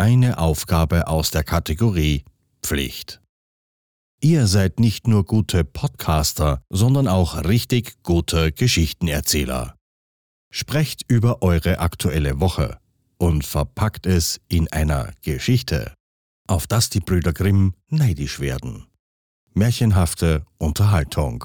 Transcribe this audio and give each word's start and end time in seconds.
eine 0.00 0.38
Aufgabe 0.38 1.08
aus 1.08 1.30
der 1.30 1.44
Kategorie 1.44 2.24
Pflicht. 2.62 3.20
Ihr 4.22 4.46
seid 4.46 4.80
nicht 4.80 5.06
nur 5.06 5.26
gute 5.26 5.62
Podcaster, 5.62 6.62
sondern 6.70 7.06
auch 7.06 7.44
richtig 7.44 8.02
gute 8.02 8.50
Geschichtenerzähler. 8.50 9.76
Sprecht 10.50 11.04
über 11.06 11.42
eure 11.42 11.80
aktuelle 11.80 12.40
Woche 12.40 12.78
und 13.18 13.44
verpackt 13.44 14.06
es 14.06 14.40
in 14.48 14.72
einer 14.72 15.12
Geschichte, 15.20 15.92
auf 16.48 16.66
das 16.66 16.88
die 16.88 17.00
Brüder 17.00 17.34
Grimm 17.34 17.74
neidisch 17.90 18.40
werden. 18.40 18.86
Märchenhafte 19.52 20.46
Unterhaltung. 20.56 21.44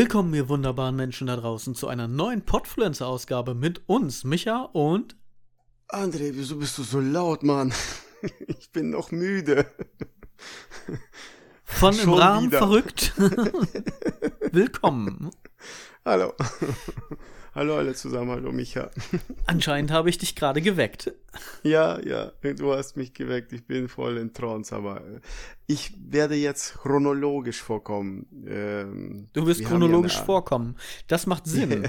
Willkommen, 0.00 0.32
ihr 0.32 0.48
wunderbaren 0.48 0.96
Menschen 0.96 1.26
da 1.26 1.36
draußen, 1.36 1.74
zu 1.74 1.86
einer 1.86 2.08
neuen 2.08 2.40
Podfluencer-Ausgabe 2.40 3.54
mit 3.54 3.82
uns, 3.86 4.24
Micha 4.24 4.62
und. 4.72 5.14
André, 5.90 6.30
wieso 6.32 6.56
bist 6.56 6.78
du 6.78 6.84
so 6.84 7.00
laut, 7.00 7.42
Mann? 7.42 7.74
Ich 8.46 8.72
bin 8.72 8.88
noch 8.88 9.10
müde. 9.10 9.66
Von 11.64 11.92
im 11.92 12.00
Schon 12.00 12.14
Rahmen 12.14 12.46
wieder. 12.46 12.58
verrückt. 12.60 13.12
Willkommen. 14.52 15.30
Hallo. 16.02 16.32
Hallo 17.52 17.76
alle 17.76 17.94
zusammen, 17.94 18.30
hallo 18.30 18.52
Micha. 18.52 18.90
Anscheinend 19.46 19.90
habe 19.90 20.08
ich 20.08 20.18
dich 20.18 20.36
gerade 20.36 20.62
geweckt. 20.62 21.12
Ja, 21.64 21.98
ja, 22.00 22.30
du 22.42 22.72
hast 22.72 22.96
mich 22.96 23.12
geweckt, 23.12 23.52
ich 23.52 23.64
bin 23.66 23.88
voll 23.88 24.18
in 24.18 24.32
Trance, 24.32 24.74
aber 24.74 24.98
äh, 24.98 25.20
ich 25.66 25.92
werde 25.98 26.36
jetzt 26.36 26.74
chronologisch 26.74 27.60
vorkommen. 27.60 28.26
Ähm, 28.46 29.28
Du 29.32 29.46
wirst 29.46 29.60
wir 29.60 29.66
chronologisch 29.66 30.16
ja 30.16 30.24
vorkommen. 30.24 30.76
Das 31.08 31.26
macht 31.26 31.46
Sinn. 31.46 31.88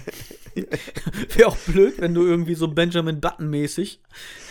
Wäre 1.35 1.47
auch 1.47 1.57
blöd, 1.57 1.93
wenn 1.99 2.15
du 2.15 2.23
irgendwie 2.25 2.55
so 2.55 2.67
Benjamin 2.67 3.21
Button-mäßig 3.21 4.01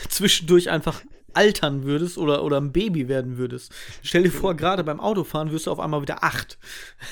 zwischendurch 0.09 0.71
einfach 0.71 1.03
altern 1.35 1.85
würdest 1.85 2.19
oder, 2.19 2.43
oder 2.45 2.59
ein 2.61 2.73
Baby 2.73 3.09
werden 3.09 3.39
würdest. 3.39 3.73
Stell 4.03 4.23
dir 4.23 4.31
vor, 4.31 4.55
gerade 4.55 4.85
beim 4.85 5.01
Autofahren 5.01 5.53
wirst 5.53 5.67
du 5.67 5.71
auf 5.71 5.81
einmal 5.81 6.03
wieder 6.03 6.25
acht. 6.25 6.59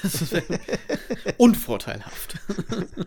Das 0.03 0.33
wäre 0.33 0.45
unvorteilhaft. 1.37 2.37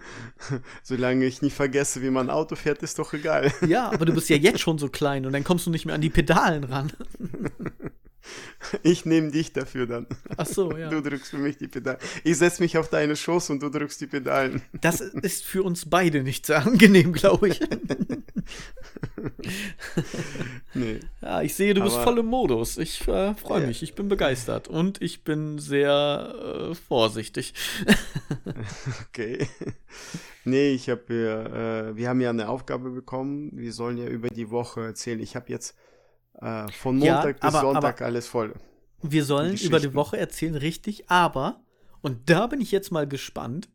Solange 0.84 1.26
ich 1.26 1.42
nicht 1.42 1.56
vergesse, 1.56 2.02
wie 2.02 2.10
man 2.10 2.30
Auto 2.30 2.56
fährt, 2.56 2.84
ist 2.84 3.00
doch 3.00 3.14
egal. 3.14 3.52
Ja, 3.68 3.92
aber 3.92 4.06
du 4.06 4.14
bist 4.14 4.30
ja 4.30 4.38
jetzt 4.38 4.60
schon 4.60 4.78
so 4.78 4.90
klein 4.90 5.26
und 5.26 5.34
dann 5.34 5.44
kommst 5.44 5.66
du 5.66 5.70
nicht 5.70 5.86
mehr 5.86 5.96
an 5.96 6.02
die 6.02 6.10
Pedalen 6.10 6.64
ran. 6.64 6.92
Ich 8.84 9.06
nehme 9.06 9.32
dich 9.32 9.52
dafür 9.54 9.88
dann. 9.88 10.06
Ach 10.38 10.46
so, 10.46 10.76
ja. 10.78 10.90
Du 10.90 11.02
drückst 11.02 11.32
für 11.32 11.38
mich 11.38 11.58
die 11.58 11.68
Pedalen. 11.68 12.00
Ich 12.24 12.38
setze 12.38 12.62
mich 12.62 12.78
auf 12.78 12.90
deine 12.90 13.16
Schoß 13.16 13.50
und 13.50 13.62
du 13.64 13.70
drückst 13.70 14.00
die 14.02 14.08
Pedalen. 14.08 14.62
Das 14.80 15.02
ist 15.02 15.44
für 15.46 15.64
uns 15.64 15.90
beide 15.90 16.22
nicht 16.24 16.46
sehr 16.46 16.66
angenehm, 16.66 17.14
glaube 17.14 17.50
ich. 17.50 17.60
Nee. 20.74 21.00
Ja, 21.22 21.42
ich 21.42 21.54
sehe, 21.54 21.74
du 21.74 21.82
bist 21.82 21.96
Aber- 21.96 22.04
voll 22.06 22.20
im 22.20 22.26
Modus. 22.28 22.78
Ich 22.78 23.08
äh, 23.08 23.34
freue 23.36 23.62
Ja. 23.62 23.68
mich, 23.68 23.84
ich 23.84 23.94
bin 23.94 24.08
begeistert 24.08 24.68
und 24.68 25.02
ich 25.02 25.24
bin 25.24 25.60
sehr 25.60 26.70
äh, 26.72 26.76
vorsichtig. 26.76 27.54
Okay. 29.10 29.48
Nee, 30.46 30.72
ich 30.72 30.90
habe 30.90 31.14
äh, 31.94 31.96
wir 31.96 32.10
haben 32.10 32.22
ja 32.22 32.30
eine 32.30 32.50
Aufgabe 32.50 32.90
bekommen. 32.92 33.52
Wir 33.54 33.74
sollen 33.74 33.98
ja 33.98 34.06
über 34.08 34.30
die 34.30 34.50
Woche 34.50 34.82
erzählen. 34.86 35.20
Ich 35.20 35.36
habe 35.36 35.50
jetzt 35.52 35.76
äh, 36.40 36.72
von 36.72 37.02
Ja, 37.02 37.16
Montag 37.16 37.40
bis 37.40 37.44
aber- 37.54 37.62
Sonntag 37.62 38.02
aber- 38.02 38.06
alles 38.06 38.28
voll. 38.28 38.54
Wir 39.04 39.26
sollen 39.26 39.58
über 39.58 39.80
die. 39.80 39.94
Woche 39.96 40.18
erzählen, 40.18 40.54
richtig, 40.56 41.10
aber, 41.10 41.62
und 42.02 42.30
da 42.30 42.46
bin 42.48 42.62
ich 42.62 42.72
jetzt 42.72 42.92
mal 42.92 43.08
gespannt, 43.08 43.68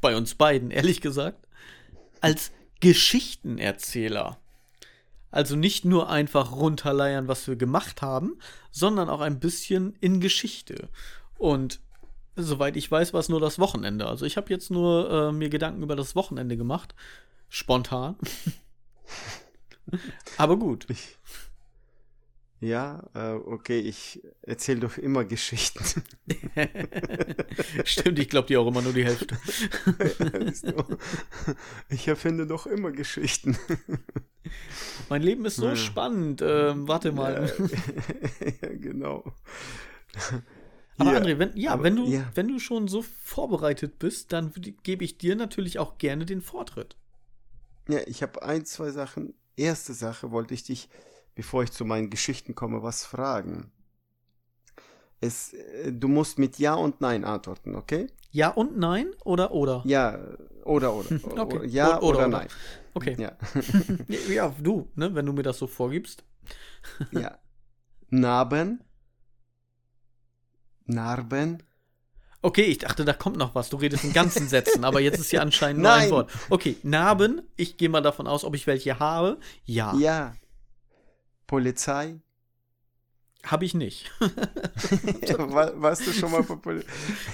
bei 0.00 0.16
uns 0.16 0.34
beiden, 0.36 0.70
ehrlich 0.70 1.00
gesagt, 1.00 1.46
als 2.20 2.52
Geschichtenerzähler. 2.80 4.38
Also 5.32 5.56
nicht 5.56 5.84
nur 5.84 6.08
einfach 6.08 6.52
runterleiern, 6.52 7.26
was 7.28 7.46
wir 7.48 7.56
gemacht 7.56 8.00
haben, 8.02 8.38
sondern 8.70 9.08
auch 9.08 9.20
ein 9.20 9.40
bisschen 9.40 9.94
in 10.00 10.20
Geschichte. 10.20 10.88
Und 11.38 11.80
soweit 12.36 12.76
ich 12.76 12.90
weiß, 12.90 13.12
war 13.12 13.20
es 13.20 13.28
nur 13.28 13.40
das 13.40 13.58
Wochenende. 13.58 14.06
Also 14.06 14.24
ich 14.26 14.36
habe 14.36 14.50
jetzt 14.50 14.70
nur 14.70 15.28
äh, 15.28 15.32
mir 15.32 15.48
Gedanken 15.48 15.82
über 15.82 15.96
das 15.96 16.14
Wochenende 16.16 16.56
gemacht. 16.56 16.94
Spontan. 17.48 18.16
Aber 20.36 20.56
gut. 20.56 20.86
Ich, 20.88 21.16
ja, 22.60 23.08
äh, 23.14 23.32
okay, 23.32 23.80
ich 23.80 24.20
erzähle 24.42 24.80
doch 24.80 24.98
immer 24.98 25.24
Geschichten. 25.24 25.82
Stimmt, 27.84 28.18
ich 28.18 28.28
glaube 28.28 28.48
dir 28.48 28.60
auch 28.60 28.66
immer 28.66 28.82
nur 28.82 28.92
die 28.92 29.04
Hälfte. 29.04 29.36
Ich 31.88 32.08
erfinde 32.08 32.46
doch 32.46 32.66
immer 32.66 32.90
Geschichten. 32.92 33.56
Mein 35.08 35.22
Leben 35.22 35.44
ist 35.44 35.56
so 35.56 35.68
Ja. 35.68 35.76
spannend. 35.76 36.42
Ähm, 36.44 36.88
warte 36.88 37.12
mal. 37.12 37.52
ja, 38.62 38.68
genau. 38.74 39.24
Aber 40.98 41.12
Ja, 41.12 41.18
André, 41.18 41.38
wenn, 41.38 41.56
ja, 41.56 41.72
aber- 41.72 41.84
wenn, 41.84 41.96
du, 41.96 42.06
ja. 42.06 42.30
wenn 42.34 42.48
du 42.48 42.58
schon 42.58 42.88
so 42.88 43.02
vorbereitet 43.02 43.98
bist, 43.98 44.32
dann 44.32 44.52
gebe 44.82 45.04
ich 45.04 45.18
dir 45.18 45.36
natürlich 45.36 45.78
auch 45.78 45.98
gerne 45.98 46.26
den 46.26 46.42
Vortritt. 46.42 46.96
Ja, 47.88 48.00
ich 48.06 48.22
habe 48.22 48.42
ein, 48.42 48.64
zwei 48.64 48.90
Sachen. 48.90 49.34
Erste 49.56 49.94
Sache 49.94 50.30
wollte 50.30 50.54
ich 50.54 50.62
dich, 50.64 50.88
bevor 51.40 51.62
ich 51.62 51.72
zu 51.72 51.86
meinen 51.86 52.10
Geschichten 52.10 52.54
komme, 52.54 52.82
was 52.82 53.06
fragen. 53.06 53.72
Es, 55.20 55.54
äh, 55.54 55.90
du 55.90 56.06
musst 56.06 56.38
mit 56.38 56.58
Ja 56.58 56.74
und 56.74 57.00
Nein 57.00 57.24
antworten, 57.24 57.76
okay? 57.76 58.08
Ja 58.30 58.50
und 58.50 58.76
nein 58.76 59.10
oder 59.24 59.50
oder? 59.52 59.82
Ja, 59.86 60.18
oder, 60.64 60.92
oder. 60.92 61.08
Okay. 61.38 61.66
ja 61.66 61.96
Oder, 61.96 62.02
oder, 62.02 62.18
oder. 62.18 62.28
nein. 62.28 62.48
Okay. 62.92 63.16
Ja. 63.18 63.32
Ja, 64.28 64.54
du, 64.60 64.90
ne, 64.96 65.14
wenn 65.14 65.24
du 65.24 65.32
mir 65.32 65.42
das 65.42 65.56
so 65.58 65.66
vorgibst. 65.66 66.24
ja. 67.10 67.38
Narben. 68.10 68.84
Narben. 70.84 71.62
Okay, 72.42 72.64
ich 72.64 72.78
dachte, 72.78 73.06
da 73.06 73.14
kommt 73.14 73.38
noch 73.38 73.54
was. 73.54 73.70
Du 73.70 73.78
redest 73.78 74.04
in 74.04 74.12
ganzen 74.12 74.46
Sätzen, 74.46 74.84
aber 74.84 75.00
jetzt 75.00 75.18
ist 75.18 75.30
hier 75.30 75.40
anscheinend 75.40 75.82
nur 75.82 75.92
ein 75.92 76.00
Nein. 76.00 76.10
Wort. 76.10 76.30
Okay, 76.50 76.76
Narben. 76.82 77.40
Ich 77.56 77.78
gehe 77.78 77.88
mal 77.88 78.02
davon 78.02 78.26
aus, 78.26 78.44
ob 78.44 78.54
ich 78.54 78.66
welche 78.66 78.98
habe. 78.98 79.38
Ja, 79.64 79.94
Ja. 79.94 80.34
Polizei. 81.50 82.20
habe 83.42 83.64
ich 83.64 83.74
nicht. 83.74 84.08
War, 84.20 85.82
warst 85.82 86.06
du 86.06 86.12
schon 86.12 86.30
mal 86.30 86.46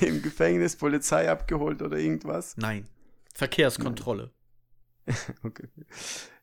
im 0.00 0.22
Gefängnis 0.22 0.75
Polizei 0.75 1.31
abgeholt 1.31 1.82
oder 1.82 1.99
irgendwas? 1.99 2.56
Nein. 2.56 2.87
Verkehrskontrolle. 3.34 4.31
Okay. 5.44 5.69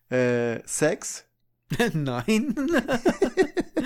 Äh, 0.10 0.62
Sex? 0.66 1.26
Nein. 1.94 2.56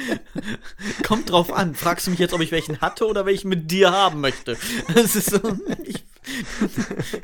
Kommt 1.04 1.30
drauf 1.30 1.52
an. 1.52 1.76
Fragst 1.76 2.08
du 2.08 2.12
mich 2.12 2.20
jetzt, 2.20 2.34
ob 2.34 2.42
ich 2.42 2.52
welchen 2.52 2.82
hatte 2.82 3.08
oder 3.08 3.26
welchen 3.26 3.50
mit 3.50 3.72
dir 3.72 3.92
haben 3.92 4.22
möchte? 4.22 4.58
Das 4.94 5.16
ist 5.16 5.32
so, 5.32 5.58
ich, 5.84 6.06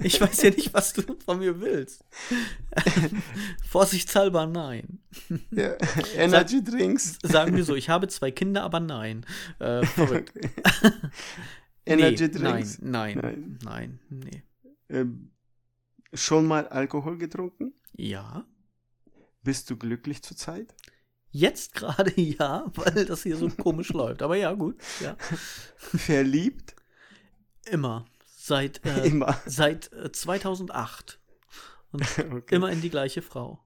ich 0.01 0.21
weiß 0.21 0.41
ja 0.43 0.49
nicht, 0.51 0.73
was 0.73 0.93
du 0.93 1.01
von 1.25 1.39
mir 1.39 1.59
willst. 1.61 2.03
Vorsichtshalber 3.69 4.45
nein. 4.45 4.99
Ja. 5.51 5.75
Energy 6.15 6.63
Drinks? 6.63 7.17
Sagen 7.23 7.55
wir 7.55 7.63
so, 7.63 7.75
ich 7.75 7.89
habe 7.89 8.07
zwei 8.07 8.31
Kinder, 8.31 8.63
aber 8.63 8.79
nein. 8.79 9.25
Äh, 9.59 9.85
verrückt. 9.85 10.33
Energy 11.85 12.23
nee, 12.23 12.29
Drinks? 12.29 12.79
Nein, 12.81 13.19
nein, 13.21 13.57
Nein. 13.63 13.99
nein, 14.09 14.23
nee. 14.23 14.43
Ähm, 14.89 15.31
schon 16.13 16.45
mal 16.47 16.67
Alkohol 16.67 17.17
getrunken? 17.17 17.73
Ja. 17.95 18.45
Bist 19.43 19.69
du 19.69 19.77
glücklich 19.77 20.21
zurzeit? 20.23 20.73
Jetzt 21.35 21.73
gerade 21.73 22.13
ja, 22.21 22.65
weil 22.75 23.05
das 23.05 23.23
hier 23.23 23.35
so 23.35 23.49
komisch 23.49 23.89
läuft. 23.89 24.21
Aber 24.21 24.37
ja, 24.37 24.53
gut. 24.53 24.77
Ja. 25.01 25.17
Verliebt? 25.77 26.75
Immer. 27.65 28.05
Seit, 28.37 28.85
äh, 28.85 29.07
Immer. 29.07 29.35
seit 29.45 29.91
äh, 29.93 30.11
2008. 30.11 31.19
Und 31.91 32.03
Okay. 32.17 32.55
immer 32.55 32.71
in 32.71 32.81
die 32.81 32.89
gleiche 32.89 33.21
Frau. 33.21 33.59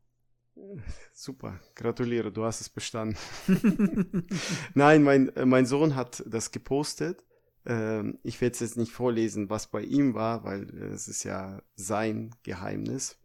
Super, 1.14 1.60
gratuliere, 1.76 2.32
du 2.32 2.44
hast 2.44 2.62
es 2.62 2.70
bestanden. 2.70 3.18
Nein, 4.74 5.04
mein, 5.04 5.30
äh, 5.36 5.46
mein 5.46 5.66
Sohn 5.66 5.96
hat 5.96 6.24
das 6.26 6.52
gepostet. 6.52 7.24
Ähm, 7.66 8.20
ich 8.24 8.42
werde 8.42 8.54
es 8.54 8.60
jetzt 8.60 8.78
nicht 8.78 8.92
vorlesen, 8.92 9.50
was 9.50 9.68
bei 9.68 9.82
ihm 9.82 10.14
war, 10.14 10.44
weil 10.44 10.70
äh, 10.70 10.88
es 10.94 11.08
ist 11.08 11.24
ja 11.24 11.62
sein 11.76 12.36
Geheimnis, 12.44 13.18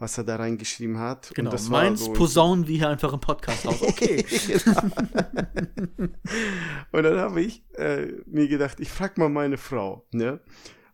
was 0.00 0.18
er 0.18 0.24
da 0.24 0.36
reingeschrieben 0.36 0.98
hat. 0.98 1.30
Genau, 1.34 1.50
Und 1.50 1.54
das 1.54 1.70
war 1.70 1.82
meins 1.82 2.04
so- 2.06 2.12
posaunen 2.12 2.66
wir 2.66 2.76
hier 2.78 2.88
einfach 2.88 3.12
im 3.12 3.20
Podcast 3.20 3.66
aus. 3.68 3.80
Okay. 3.88 4.24
Genau. 4.24 4.80
Und 6.92 7.02
dann 7.02 7.18
habe 7.18 7.42
ich 7.42 7.62
äh, 7.76 8.06
mir 8.26 8.48
gedacht, 8.48 8.80
ich 8.80 8.88
frage 8.90 9.20
mal 9.20 9.28
meine 9.28 9.56
Frau, 9.58 10.06
ne? 10.12 10.40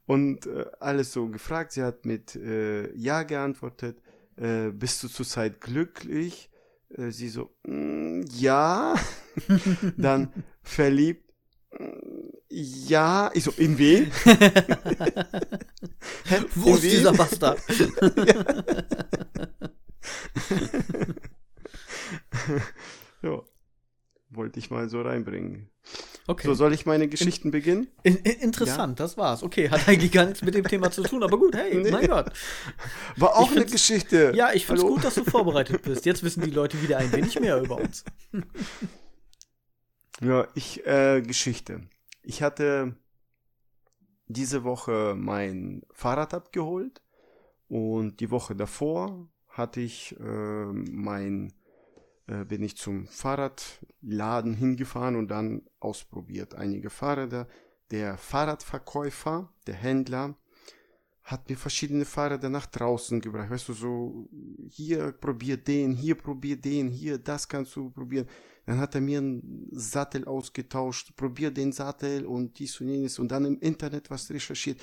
Und 0.06 0.47
äh, 0.47 0.67
alles 0.81 1.12
so 1.12 1.29
gefragt. 1.29 1.73
Sie 1.73 1.82
hat 1.82 2.05
mit 2.05 2.37
äh, 2.37 2.93
Ja 2.97 3.23
geantwortet. 3.25 4.00
Äh, 4.37 4.70
bist 4.70 5.03
du 5.03 5.08
zurzeit 5.08 5.61
glücklich? 5.61 6.50
Äh, 6.91 7.11
sie 7.11 7.29
so, 7.29 7.50
"Mm, 7.67 8.23
ja. 8.32 8.94
dann 9.97 10.32
verliebt. 10.62 11.32
"Mm, 12.50 12.87
Ja. 12.88 13.31
Ich 13.34 13.44
so, 13.44 13.50
in 13.56 13.76
wen? 13.78 14.10
Hä? 16.25 16.40
Wo 16.54 16.70
In 16.70 16.75
ist 16.76 16.82
wen? 16.82 16.90
dieser 16.90 17.12
Bastard? 17.12 17.58
Ja. 23.22 23.43
Wollte 24.31 24.58
ich 24.58 24.70
mal 24.70 24.88
so 24.88 25.00
reinbringen. 25.02 25.70
Okay. 26.26 26.46
So, 26.48 26.54
soll 26.54 26.72
ich 26.75 26.84
meine 26.84 27.06
Geschichten 27.08 27.50
beginnen? 27.52 27.87
In, 28.02 28.16
in, 28.16 28.32
interessant, 28.40 28.98
das 28.98 29.16
war's. 29.16 29.43
Okay, 29.44 29.70
hat 29.70 29.88
eigentlich 29.88 30.10
gar 30.10 30.25
nichts 30.26 30.43
mit 30.43 30.54
dem 30.54 30.64
Thema 30.66 30.90
zu 30.90 31.04
tun, 31.04 31.22
aber 31.22 31.38
gut, 31.38 31.54
hey, 31.54 31.76
Nee. 31.76 31.90
mein 31.93 32.08
Gott. 32.08 32.32
War 33.16 33.37
auch 33.37 33.50
eine 33.52 33.64
Geschichte. 33.64 34.32
Ja, 34.34 34.52
ich 34.52 34.66
find's 34.66 34.82
Hallo? 34.82 34.94
gut, 34.94 35.04
dass 35.04 35.14
du 35.14 35.25
vorbereitet 35.25 35.82
bist. 35.82 36.04
Jetzt 36.04 36.25
wissen 36.25 36.43
die 36.43 36.50
Leute 36.50 36.82
wieder 36.82 36.98
ein 36.98 37.12
wenig 37.12 37.38
mehr 37.40 37.60
über 37.62 37.76
uns. 37.78 38.04
Ja, 40.22 40.48
ich, 40.54 40.87
äh, 40.87 41.20
Geschichte. 41.20 41.82
Ich 42.28 42.43
hatte 42.43 42.96
diese 44.26 44.64
Woche 44.64 45.14
mein 45.17 45.82
Fahrrad 45.93 46.34
abgeholt 46.34 47.00
und 47.69 48.19
die 48.19 48.32
Woche 48.32 48.56
davor 48.56 49.28
hatte 49.46 49.81
ich 49.81 50.19
äh, 50.19 50.25
mein, 50.73 51.52
bin 52.26 52.64
ich 52.64 52.76
zum 52.76 53.06
Fahrradladen 53.06 54.55
hingefahren 54.55 55.14
und 55.14 55.28
dann 55.28 55.62
ausprobiert 55.78 56.56
einige 56.56 56.90
Fahrräder. 56.90 57.46
Der 57.93 58.19
Fahrradverkäufer, 58.19 59.55
der 59.69 59.75
Händler, 59.75 60.37
hat 61.26 61.50
mir 61.50 61.56
verschiedene 61.56 62.05
Fahrräder 62.05 62.49
nach 62.49 62.67
draußen 62.67 63.20
gebracht. 63.20 63.50
Weißt 63.50 63.69
du, 63.69 63.73
so, 63.73 64.28
hier 64.70 65.11
probier 65.11 65.56
den, 65.56 65.93
hier 65.93 66.14
probier 66.14 66.56
den, 66.56 66.88
hier, 66.88 67.19
das 67.19 67.49
kannst 67.49 67.75
du 67.75 67.90
probieren. 67.90 68.28
Dann 68.64 68.78
hat 68.78 68.94
er 68.94 69.00
mir 69.00 69.19
einen 69.19 69.69
Sattel 69.73 70.25
ausgetauscht, 70.25 71.17
probier 71.17 71.50
den 71.50 71.73
Sattel 71.73 72.25
und 72.26 72.56
dies 72.61 72.81
und 72.81 72.88
jenes 72.88 73.19
und 73.19 73.32
dann 73.32 73.44
im 73.44 73.58
Internet 73.58 74.08
was 74.08 74.31
recherchiert. 74.31 74.81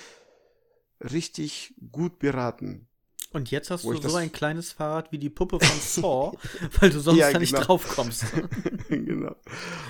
Richtig 0.99 1.73
gut 1.93 2.19
beraten. 2.19 2.87
Und 3.31 3.49
jetzt 3.49 3.71
hast 3.71 3.85
Wo 3.85 3.93
du 3.93 4.09
so 4.09 4.17
ein 4.17 4.31
kleines 4.31 4.73
Fahrrad 4.73 5.13
wie 5.13 5.17
die 5.17 5.29
Puppe 5.29 5.59
von 5.59 5.79
Saw, 5.79 6.37
weil 6.81 6.89
du 6.89 6.99
sonst 6.99 7.19
Ja, 7.19 7.31
da 7.31 7.39
nicht 7.39 7.53
genau. 7.53 7.65
drauf 7.65 7.87
kommst. 7.87 8.25
genau. 8.89 9.35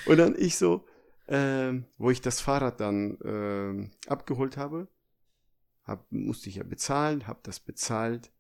Und 0.06 0.18
dann 0.18 0.36
ich 0.38 0.56
so, 0.56 0.86
ähm, 1.28 1.86
wo 1.98 2.12
ich 2.12 2.22
das 2.22 2.42
Fahrrad 2.42 2.80
dann 2.80 3.18
ähm, 3.26 3.92
abgeholt 4.08 4.56
habe, 4.58 4.88
hab, 5.84 6.12
musste 6.12 6.50
ich 6.50 6.56
ja 6.56 6.64
bezahlen, 6.64 7.28
habe 7.28 7.40
das 7.44 7.60
bezahlt. 7.60 8.32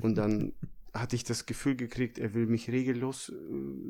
Und 0.00 0.16
dann 0.16 0.52
hatte 1.00 1.16
ich 1.16 1.24
das 1.24 1.46
Gefühl 1.46 1.76
gekriegt, 1.76 2.18
er 2.18 2.34
will 2.34 2.46
mich 2.46 2.68
regellos 2.70 3.28
äh, 3.30 3.34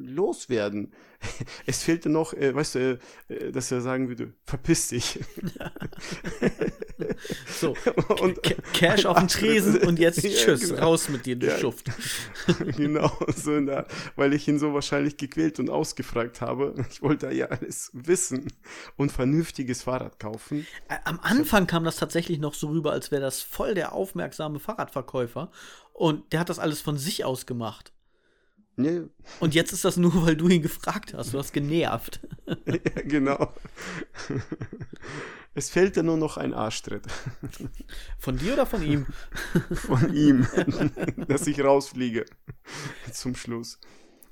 loswerden. 0.02 0.92
Es 1.66 1.82
fehlte 1.82 2.08
noch, 2.08 2.32
äh, 2.34 2.54
weißt 2.54 2.74
du, 2.76 2.98
äh, 3.28 3.52
dass 3.52 3.70
er 3.72 3.80
sagen 3.80 4.08
würde, 4.08 4.32
verpiss 4.44 4.88
dich. 4.88 5.18
So, 7.60 7.74
und, 8.20 8.42
Ca- 8.42 8.54
Cash 8.72 9.04
auf 9.06 9.18
den 9.18 9.28
Tresen 9.28 9.78
und 9.82 9.98
jetzt 9.98 10.22
Ja, 10.22 10.30
tschüss, 10.30 10.70
genau. 10.70 10.82
raus 10.82 11.08
mit 11.08 11.26
dir, 11.26 11.36
du 11.36 11.46
Ja. 11.46 11.58
Schuft. 11.58 11.90
genau, 12.76 13.10
so 13.34 13.58
der, 13.60 13.86
weil 14.16 14.32
ich 14.32 14.48
ihn 14.48 14.58
so 14.58 14.72
wahrscheinlich 14.72 15.16
gequält 15.16 15.58
und 15.58 15.68
ausgefragt 15.70 16.40
habe. 16.40 16.74
Ich 16.90 17.02
wollte 17.02 17.30
ja 17.32 17.46
alles 17.46 17.90
wissen 17.92 18.46
und 18.96 19.12
vernünftiges 19.12 19.82
Fahrrad 19.82 20.18
kaufen. 20.18 20.66
Ä- 20.88 20.98
Am 21.04 21.20
Anfang 21.20 21.66
kam 21.66 21.84
das 21.84 21.96
tatsächlich 21.96 22.38
noch 22.38 22.54
so 22.54 22.68
rüber, 22.68 22.92
als 22.92 23.10
wäre 23.10 23.22
das 23.22 23.42
voll 23.42 23.74
der 23.74 23.92
aufmerksame 23.92 24.58
Fahrradverkäufer. 24.58 25.50
Und 25.96 26.30
der 26.34 26.40
hat 26.40 26.50
das 26.50 26.58
alles 26.58 26.82
von 26.82 26.98
sich 26.98 27.24
aus 27.24 27.46
gemacht. 27.46 27.94
Nee, 28.76 29.04
Und 29.40 29.54
jetzt 29.54 29.72
ist 29.72 29.86
das 29.86 29.96
nur, 29.96 30.26
weil 30.26 30.36
du 30.36 30.48
ihn 30.48 30.60
gefragt 30.60 31.14
hast. 31.14 31.32
Du 31.32 31.38
hast 31.38 31.54
genervt. 31.54 32.20
ja, 32.46 33.02
genau. 33.04 33.54
Es 35.54 35.70
fehlte 35.70 36.02
nur 36.02 36.18
noch 36.18 36.36
ein 36.36 36.52
Arschtritt 36.52 37.06
Von 38.18 38.36
dir 38.36 38.52
oder 38.52 38.66
von 38.66 38.82
ihm? 38.82 39.06
von 39.72 40.14
ihm, 40.14 40.46
dass 41.28 41.46
ich 41.46 41.64
rausfliege 41.64 42.26
zum 43.10 43.34
Schluss. 43.34 43.80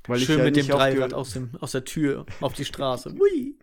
Weil 0.06 0.18
Schön 0.18 0.34
ich 0.34 0.38
ja 0.38 0.44
mit 0.44 0.56
dem 0.56 0.66
Dreirad 0.66 1.14
aus, 1.14 1.32
dem, 1.32 1.56
aus 1.60 1.72
der 1.72 1.86
Tür 1.86 2.26
auf 2.42 2.52
die 2.52 2.66
Straße. 2.66 3.14
Hui. 3.18 3.56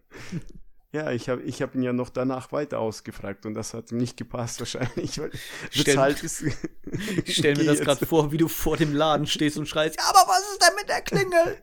Ja, 0.94 1.10
ich 1.12 1.30
habe 1.30 1.42
ich 1.44 1.62
hab 1.62 1.74
ihn 1.74 1.84
ja 1.84 1.94
noch 1.94 2.10
danach 2.10 2.52
weiter 2.52 2.80
ausgefragt 2.80 3.46
und 3.46 3.54
das 3.54 3.74
hat 3.74 3.92
ihm 3.92 3.98
nicht 3.98 4.18
gepasst 4.18 4.60
wahrscheinlich, 4.60 5.18
weil 5.20 5.32
Stell- 5.72 5.84
bezahlt 5.86 6.22
ist. 6.24 6.44
Ich 7.26 7.38
stell 7.38 7.56
mir 7.56 7.64
das 7.64 7.80
gerade 7.80 8.06
vor, 8.06 8.34
wie 8.34 8.38
du 8.38 8.50
vor 8.50 8.76
dem 8.76 8.94
Laden 8.94 9.26
stehst 9.26 9.58
und 9.58 9.68
schreist, 9.68 9.96
ja, 9.98 10.04
aber 10.10 10.28
was 10.30 10.42
ist 10.52 10.62
denn 10.62 10.76
mit 10.76 10.90
der 10.90 11.02
Klingel? 11.02 11.62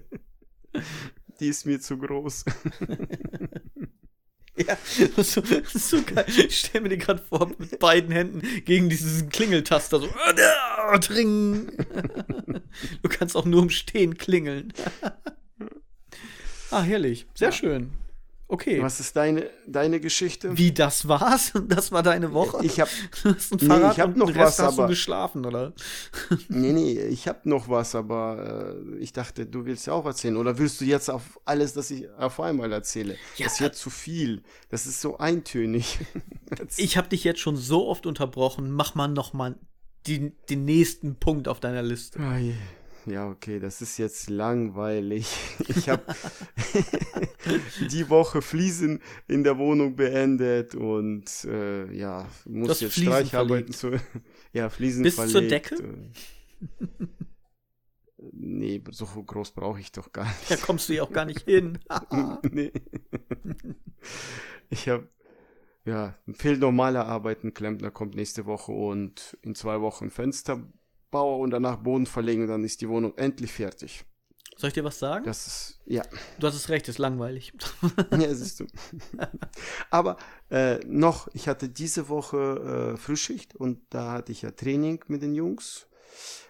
Die 1.40 1.48
ist 1.48 1.66
mir 1.66 1.80
zu 1.80 1.98
groß. 1.98 2.44
Ja, 4.56 4.76
das 5.16 5.18
ist 5.18 5.32
so, 5.32 5.40
das 5.40 5.74
ist 5.74 5.88
so 5.90 6.00
geil. 6.02 6.24
Ich 6.28 6.58
stell 6.60 6.80
mir 6.80 6.88
den 6.90 7.00
gerade 7.00 7.20
vor, 7.22 7.50
mit 7.58 7.78
beiden 7.78 8.10
Händen 8.12 8.40
gegen 8.64 8.88
diesen 8.88 9.28
Klingeltaster 9.28 10.00
so. 10.00 10.08
Tring. 11.00 11.72
Du 13.02 13.08
kannst 13.08 13.36
auch 13.36 13.44
nur 13.44 13.62
im 13.62 13.70
Stehen 13.70 14.16
klingeln. 14.16 14.72
Ah, 16.70 16.82
herrlich. 16.82 17.26
Sehr 17.34 17.52
schön. 17.52 17.90
Okay. 18.48 18.80
Was 18.80 19.00
ist 19.00 19.16
deine, 19.16 19.50
deine 19.66 19.98
Geschichte? 19.98 20.56
Wie, 20.56 20.70
das 20.72 21.08
war's? 21.08 21.52
Das 21.66 21.90
war 21.90 22.04
deine 22.04 22.32
Woche? 22.32 22.64
Ich 22.64 22.80
ein 22.80 22.88
Nee, 23.60 23.90
ich 23.90 23.98
hab 23.98 24.16
noch 24.16 24.32
was, 24.36 24.60
hast 24.60 24.78
du 24.78 24.82
aber- 24.82 24.86
geschlafen, 24.86 25.44
oder? 25.44 25.72
Nee, 26.48 26.72
nee, 26.72 26.92
ich 27.06 27.26
habe 27.26 27.40
noch 27.48 27.68
was, 27.68 27.96
aber 27.96 28.76
äh, 28.94 28.98
ich 28.98 29.12
dachte, 29.12 29.46
du 29.46 29.64
willst 29.64 29.88
ja 29.88 29.94
auch 29.94 30.06
erzählen. 30.06 30.36
Oder 30.36 30.58
willst 30.58 30.80
du 30.80 30.84
jetzt 30.84 31.10
auf 31.10 31.40
alles, 31.44 31.72
das 31.72 31.90
ich 31.90 32.08
auf 32.18 32.38
einmal 32.38 32.72
erzähle? 32.72 33.16
Ja, 33.36 33.46
das 33.46 33.60
wird 33.60 33.74
zu 33.74 33.90
viel. 33.90 34.42
Das 34.68 34.86
ist 34.86 35.00
so 35.00 35.18
eintönig. 35.18 35.98
Ich 36.76 36.96
habe 36.96 37.08
dich 37.08 37.24
jetzt 37.24 37.40
schon 37.40 37.56
so 37.56 37.88
oft 37.88 38.06
unterbrochen. 38.06 38.70
Mach 38.70 38.94
mal 38.94 39.08
noch 39.08 39.32
mal 39.32 39.56
die, 40.06 40.30
den 40.48 40.64
nächsten 40.64 41.16
Punkt 41.16 41.48
auf 41.48 41.58
deiner 41.58 41.82
Liste. 41.82 42.20
Ai, 42.20 42.54
Ja, 43.06 43.28
okay, 43.28 43.60
das 43.60 43.82
ist 43.82 43.98
jetzt 43.98 44.28
langweilig. 44.30 45.26
Ich 45.68 45.88
habe 45.88 46.02
die 47.90 48.08
Woche 48.08 48.42
Fliesen 48.42 49.00
in 49.28 49.44
der 49.44 49.58
Wohnung 49.58 49.96
beendet 49.96 50.74
und 50.74 51.44
äh, 51.44 51.92
ja, 51.92 52.28
muss 52.44 52.70
hast 52.70 52.80
jetzt 52.80 52.94
Fliesen 52.94 53.12
Streicharbeiten 53.12 53.72
zu. 53.72 53.92
Ja, 54.52 54.70
Fliesen 54.70 55.02
Bis 55.02 55.16
zur 55.16 55.26
verlegt. 55.26 55.72
Decke? 55.72 55.74
äh. 55.76 57.06
Nee, 58.32 58.82
so 58.90 59.06
groß 59.06 59.52
brauche 59.52 59.80
ich 59.80 59.92
doch 59.92 60.12
gar 60.12 60.24
nicht. 60.24 60.50
Da 60.50 60.56
kommst 60.56 60.88
du 60.88 60.94
ja 60.94 61.02
auch 61.02 61.12
gar 61.12 61.26
nicht 61.26 61.42
hin. 61.42 61.78
nee. 62.50 62.72
Ich 64.70 64.88
habe, 64.88 65.08
ja, 65.84 66.14
fehlt 66.32 66.60
normale 66.60 67.04
Arbeiten. 67.04 67.54
Klempner 67.54 67.90
kommt 67.90 68.14
nächste 68.14 68.46
Woche 68.46 68.72
und 68.72 69.36
in 69.42 69.54
zwei 69.54 69.80
Wochen 69.80 70.10
Fensterbauer 71.06 71.38
und 71.38 71.50
danach 71.50 71.76
Boden 71.76 72.06
verlegen 72.06 72.42
und 72.42 72.48
dann 72.48 72.64
ist 72.64 72.80
die 72.80 72.88
Wohnung 72.88 73.16
endlich 73.16 73.52
fertig. 73.52 74.04
Soll 74.56 74.68
ich 74.68 74.74
dir 74.74 74.84
was 74.84 74.98
sagen? 74.98 75.24
Das 75.24 75.46
ist, 75.46 75.80
ja, 75.84 76.02
Du 76.38 76.46
hast 76.46 76.54
es 76.54 76.70
recht, 76.70 76.88
ist 76.88 76.98
langweilig. 76.98 77.52
ja, 78.10 78.34
siehst 78.34 78.60
du. 78.60 78.66
Aber 79.90 80.16
äh, 80.50 80.78
noch, 80.86 81.28
ich 81.34 81.46
hatte 81.46 81.68
diese 81.68 82.08
Woche 82.08 82.94
äh, 82.94 82.96
Frühschicht 82.96 83.54
und 83.54 83.80
da 83.90 84.12
hatte 84.12 84.32
ich 84.32 84.42
ja 84.42 84.52
Training 84.52 85.04
mit 85.08 85.20
den 85.20 85.34
Jungs. 85.34 85.86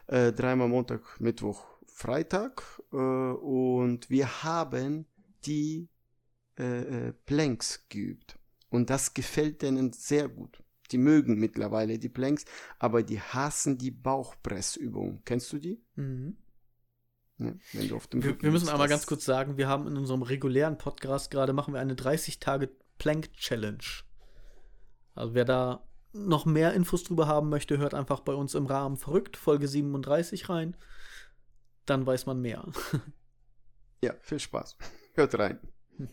Äh, 0.07 0.33
dreimal 0.33 0.69
Montag, 0.69 1.21
Mittwoch, 1.21 1.65
Freitag. 1.87 2.63
Äh, 2.93 2.97
und 2.97 4.09
wir 4.09 4.45
haben 4.45 5.07
die 5.45 5.89
äh, 6.61 7.09
äh, 7.09 7.13
Planks 7.13 7.87
geübt. 7.89 8.39
Und 8.71 8.89
das 8.89 9.15
gefällt 9.15 9.63
denen 9.63 9.93
sehr 9.93 10.29
gut. 10.29 10.63
Die 10.93 10.99
mögen 10.99 11.39
mittlerweile 11.39 11.99
die 11.99 12.09
Planks, 12.09 12.45
aber 12.79 13.03
die 13.03 13.21
hassen 13.21 13.79
die 13.79 13.91
Bauchpressübung. 13.91 15.23
Kennst 15.25 15.53
du 15.53 15.59
die? 15.59 15.83
Mhm. 15.95 16.37
Ja, 17.39 17.53
wenn 17.73 17.89
du 17.89 17.97
auf 17.97 18.07
dem 18.07 18.23
Wir, 18.23 18.41
wir 18.41 18.51
müssen 18.51 18.69
einmal 18.69 18.89
ganz 18.89 19.07
kurz 19.07 19.25
sagen, 19.25 19.59
wir 19.59 19.69
haben 19.69 19.87
in 19.87 19.97
unserem 19.97 20.23
regulären 20.23 20.79
Podcast 20.79 21.31
gerade 21.31 21.53
machen 21.53 21.75
wir 21.75 21.81
eine 21.81 21.95
30 21.95 22.39
Tage 22.39 22.71
Plank 22.99 23.33
Challenge. 23.35 23.85
Also 25.15 25.35
wer 25.35 25.45
da 25.45 25.87
noch 26.13 26.47
mehr 26.47 26.73
Infos 26.73 27.05
drüber 27.05 27.27
haben 27.27 27.51
möchte, 27.51 27.77
hört 27.77 27.93
einfach 27.93 28.21
bei 28.21 28.33
uns 28.33 28.55
im 28.55 28.67
Rahmen 28.67 28.97
verrückt 28.97 29.37
Folge 29.37 29.69
37 29.69 30.49
rein. 30.49 30.77
Dann 31.85 32.07
weiß 32.07 32.27
man 32.27 32.41
mehr. 32.41 32.67
Ja, 34.05 34.15
viel 34.21 34.39
Spaß. 34.39 34.77
Hört 35.15 35.39
rein. 35.39 35.59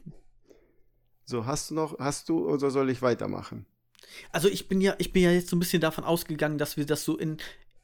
So, 1.25 1.45
hast 1.45 1.69
du 1.69 1.75
noch, 1.75 1.99
hast 1.99 2.27
du 2.27 2.49
oder 2.49 2.69
soll 2.69 2.89
ich 2.89 3.01
weitermachen? 3.01 3.65
Also 4.31 4.47
ich 4.47 4.67
bin 4.67 4.81
ja, 4.81 4.95
ich 4.97 5.13
bin 5.13 5.23
ja 5.23 5.31
jetzt 5.31 5.49
so 5.49 5.55
ein 5.55 5.59
bisschen 5.59 5.81
davon 5.81 6.03
ausgegangen, 6.03 6.57
dass 6.57 6.77
wir 6.77 6.85
das 6.85 7.03
so 7.03 7.17
in 7.17 7.37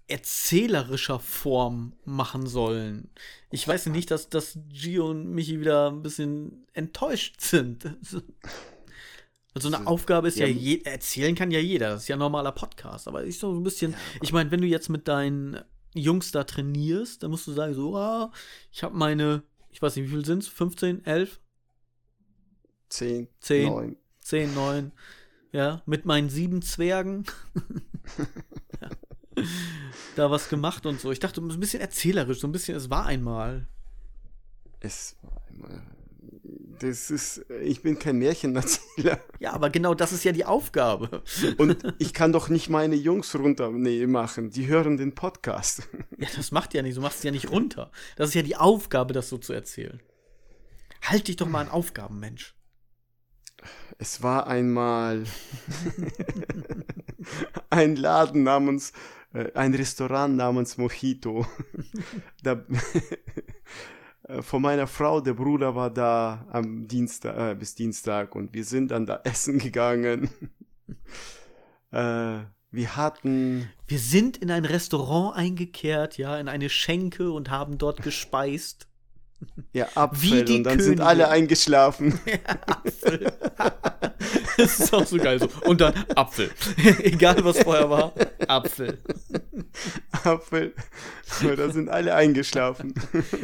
erzählerischer 0.07 1.19
Form 1.19 1.93
machen 2.03 2.47
sollen. 2.47 3.09
Ich 3.51 3.67
weiß 3.67 3.85
ja 3.85 3.91
nicht, 3.91 4.09
dass, 4.11 4.29
dass 4.29 4.57
Gio 4.69 5.09
und 5.09 5.29
Michi 5.29 5.59
wieder 5.59 5.91
ein 5.91 6.01
bisschen 6.01 6.65
enttäuscht 6.73 7.41
sind. 7.41 7.95
Also 9.55 9.67
eine 9.75 9.87
Aufgabe 9.87 10.27
ist 10.27 10.37
ja, 10.37 10.45
ja, 10.45 10.53
je, 10.53 10.81
erzählen 10.83 11.33
kann 11.33 11.49
ja 11.49 11.59
jeder, 11.59 11.89
das 11.89 12.03
ist 12.03 12.07
ja 12.07 12.15
ein 12.15 12.19
normaler 12.19 12.51
Podcast, 12.51 13.07
aber 13.07 13.25
ich 13.25 13.39
so 13.39 13.51
ein 13.51 13.63
bisschen, 13.63 13.95
ich 14.21 14.31
meine, 14.31 14.51
wenn 14.51 14.61
du 14.61 14.67
jetzt 14.67 14.89
mit 14.89 15.07
deinen 15.07 15.59
Jungs 15.95 16.31
da 16.31 16.43
trainierst, 16.43 17.23
dann 17.23 17.31
musst 17.31 17.47
du 17.47 17.51
sagen, 17.51 17.73
so, 17.73 17.97
ah, 17.97 18.31
ich 18.71 18.83
habe 18.83 18.95
meine, 18.95 19.41
ich 19.71 19.81
weiß 19.81 19.95
nicht, 19.95 20.05
wie 20.05 20.11
viel 20.11 20.23
sind 20.23 20.43
es? 20.43 20.47
15, 20.49 21.03
11, 21.03 21.39
Zehn, 22.89 23.27
Zehn. 23.39 23.69
neun. 23.69 23.97
10, 24.21 24.53
9, 24.53 24.91
ja, 25.51 25.81
mit 25.85 26.05
meinen 26.05 26.29
sieben 26.29 26.61
Zwergen. 26.61 27.25
ja. 28.81 29.45
Da 30.15 30.31
was 30.31 30.49
gemacht 30.49 30.85
und 30.85 30.99
so. 30.99 31.11
Ich 31.11 31.19
dachte, 31.19 31.41
ein 31.41 31.59
bisschen 31.59 31.81
erzählerisch, 31.81 32.39
so 32.39 32.47
ein 32.47 32.51
bisschen, 32.51 32.75
es 32.75 32.89
war 32.89 33.05
einmal. 33.05 33.67
Es 34.79 35.15
war 35.21 35.41
einmal. 35.47 35.81
Das 36.79 37.11
ist, 37.11 37.45
ich 37.61 37.81
bin 37.81 37.99
kein 37.99 38.17
Märchenerzähler. 38.17 39.19
Ja, 39.39 39.51
aber 39.51 39.69
genau 39.69 39.93
das 39.93 40.13
ist 40.13 40.23
ja 40.23 40.31
die 40.31 40.45
Aufgabe. 40.45 41.23
Und 41.57 41.77
ich 41.99 42.13
kann 42.13 42.31
doch 42.31 42.47
nicht 42.47 42.69
meine 42.69 42.95
Jungs 42.95 43.35
runter 43.35 43.69
nee, 43.71 44.07
machen. 44.07 44.49
Die 44.49 44.67
hören 44.67 44.95
den 44.95 45.13
Podcast. 45.13 45.89
Ja, 46.17 46.27
das 46.35 46.51
macht 46.51 46.73
ja 46.73 46.81
nicht, 46.81 46.95
du 46.97 47.01
machst 47.01 47.17
es 47.17 47.23
ja 47.23 47.31
nicht 47.31 47.51
runter. 47.51 47.91
Das 48.15 48.29
ist 48.29 48.35
ja 48.35 48.43
die 48.43 48.55
Aufgabe, 48.55 49.13
das 49.13 49.29
so 49.29 49.37
zu 49.37 49.51
erzählen. 49.51 50.01
Halt 51.01 51.27
dich 51.27 51.35
doch 51.35 51.47
mal 51.47 51.61
an 51.61 51.69
Aufgaben, 51.69 52.19
Mensch. 52.19 52.55
Es 53.97 54.23
war 54.23 54.47
einmal 54.47 55.25
ein 57.69 57.95
Laden 57.95 58.43
namens, 58.43 58.93
äh, 59.33 59.51
ein 59.53 59.73
Restaurant 59.73 60.35
namens 60.35 60.77
Mojito. 60.77 61.45
da, 62.43 62.63
äh, 64.23 64.41
von 64.41 64.61
meiner 64.61 64.87
Frau, 64.87 65.21
der 65.21 65.33
Bruder 65.33 65.75
war 65.75 65.89
da 65.89 66.45
am 66.51 66.87
Dienstag, 66.87 67.37
äh, 67.37 67.55
bis 67.55 67.75
Dienstag 67.75 68.35
und 68.35 68.53
wir 68.53 68.63
sind 68.63 68.91
dann 68.91 69.05
da 69.05 69.21
essen 69.23 69.59
gegangen. 69.59 70.29
äh, 71.91 72.39
wir 72.71 72.95
hatten, 72.95 73.67
Wir 73.87 73.97
sind 73.97 74.37
in 74.37 74.51
ein 74.51 74.63
Restaurant 74.63 75.35
eingekehrt, 75.35 76.19
ja, 76.19 76.37
in 76.37 76.47
eine 76.47 76.69
Schenke 76.69 77.31
und 77.31 77.49
haben 77.49 77.79
dort 77.79 78.03
gespeist. 78.03 78.88
Ja, 79.73 79.85
Wie 79.85 79.99
Apfel 79.99 80.45
die 80.45 80.57
und 80.57 80.63
dann 80.63 80.79
sind 80.79 80.95
Könige. 80.95 81.05
alle 81.05 81.29
eingeschlafen. 81.29 82.19
Apfel. 82.65 83.31
das 84.57 84.79
ist 84.79 84.93
auch 84.93 85.05
so 85.05 85.17
geil 85.17 85.39
so. 85.39 85.49
Und 85.67 85.81
dann 85.81 85.93
Apfel. 86.15 86.49
Egal 87.03 87.43
was 87.43 87.59
vorher 87.59 87.89
war, 87.89 88.13
Apfel. 88.47 88.97
Apfel. 90.23 90.73
Aber 91.41 91.55
da 91.55 91.69
sind 91.69 91.89
alle 91.89 92.15
eingeschlafen. 92.15 92.93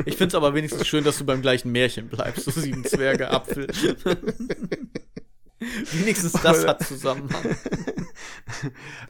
Ich 0.06 0.18
finde 0.18 0.30
es 0.30 0.36
aber 0.36 0.54
wenigstens 0.54 0.88
schön, 0.88 1.04
dass 1.04 1.18
du 1.18 1.26
beim 1.26 1.42
gleichen 1.42 1.72
Märchen 1.72 2.08
bleibst. 2.10 2.46
So 2.46 2.52
sieben 2.52 2.84
Zwerge, 2.84 3.30
Apfel. 3.30 3.68
wenigstens 5.92 6.34
das 6.34 6.66
hat 6.66 6.84
Zusammenhang. 6.84 7.56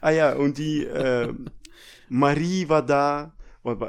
Ah 0.00 0.10
ja, 0.10 0.34
und 0.34 0.58
die 0.58 0.84
äh, 0.84 1.32
Marie 2.08 2.68
war 2.68 2.84
da. 2.84 3.32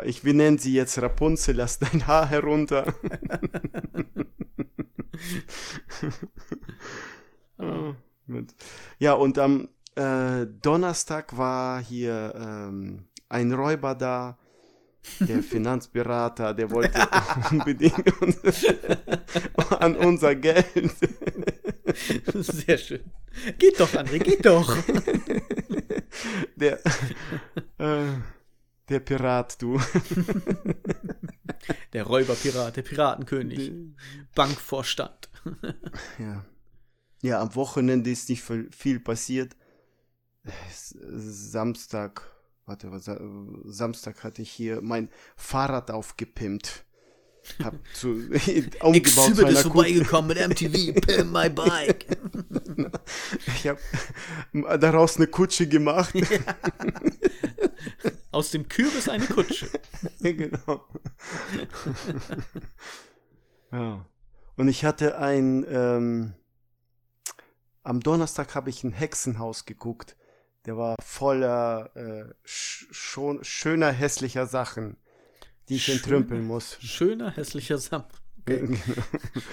Ich, 0.05 0.23
wir 0.25 0.33
nennen 0.33 0.57
sie 0.57 0.73
jetzt 0.73 0.99
Rapunzel, 1.01 1.55
lass 1.55 1.77
dein 1.79 2.07
Haar 2.07 2.27
herunter. 2.27 2.93
Mit- 8.25 8.55
ja, 8.99 9.13
und 9.13 9.37
am 9.37 9.69
äh, 9.95 10.45
Donnerstag 10.61 11.37
war 11.37 11.81
hier 11.81 12.33
ähm, 12.35 13.05
ein 13.29 13.53
Räuber 13.53 13.95
da, 13.95 14.37
der 15.19 15.41
Finanzberater, 15.43 16.53
der 16.53 16.69
wollte 16.71 16.99
unbedingt 17.51 18.03
an 19.79 19.95
unser 19.95 20.35
Geld. 20.35 20.65
Sehr 22.33 22.77
schön. 22.77 23.01
Geht 23.57 23.79
doch, 23.79 23.93
André, 23.93 24.19
geht 24.19 24.45
doch. 24.45 24.75
Der, 26.55 26.79
äh, 27.77 28.03
der 28.89 28.99
Pirat, 28.99 29.61
du. 29.61 29.79
Der 31.93 32.03
Räuberpirat, 32.03 32.77
der 32.77 32.81
Piratenkönig, 32.83 33.71
Bankvorstand. 34.35 35.29
Ja. 36.19 36.45
Ja, 37.21 37.41
am 37.41 37.55
Wochenende 37.55 38.11
ist 38.11 38.29
nicht 38.29 38.43
viel, 38.43 38.99
passiert. 38.99 39.55
Samstag, 40.69 42.21
warte, 42.65 42.91
was, 42.91 43.05
Sa- 43.05 43.19
Samstag 43.65 44.23
hatte 44.23 44.41
ich 44.43 44.51
hier 44.51 44.81
mein 44.81 45.09
Fahrrad 45.35 45.89
aufgepimpt. 45.91 46.85
Hab 47.63 47.75
zu, 47.93 48.09
umgebaut 48.81 48.95
Exhibit 48.95 49.49
ist 49.49 49.61
vorbeigekommen 49.63 50.27
mit 50.37 50.49
MTV, 50.49 50.99
Pimp 51.01 51.31
My 51.33 51.49
Bike. 51.49 52.05
Ich 53.47 53.67
habe 53.67 53.79
daraus 54.79 55.17
eine 55.17 55.27
Kutsche 55.27 55.67
gemacht. 55.67 56.13
Aus 58.37 58.51
dem 58.51 58.69
Kürbis 58.69 59.09
eine 59.09 59.25
Kutsche. 59.25 59.67
genau. 60.19 60.85
ja. 63.71 64.05
Und 64.55 64.67
ich 64.67 64.85
hatte 64.85 65.17
ein, 65.17 65.65
ähm, 65.67 66.33
am 67.81 67.99
Donnerstag 67.99 68.53
habe 68.53 68.69
ich 68.69 68.83
ein 68.83 68.91
Hexenhaus 68.91 69.65
geguckt. 69.65 70.15
Der 70.67 70.77
war 70.77 70.95
voller 71.03 71.89
äh, 71.95 72.31
sch 72.43 72.85
schon 72.91 73.43
schöner, 73.43 73.91
hässlicher 73.91 74.45
Sachen, 74.45 74.97
die 75.69 75.77
ich 75.77 75.85
Schöner? 75.85 75.97
entrümpeln 75.97 76.45
muss. 76.45 76.77
Schöner, 76.79 77.31
hässlicher 77.31 77.79
Sam. 77.79 78.03
Genau. 78.45 78.77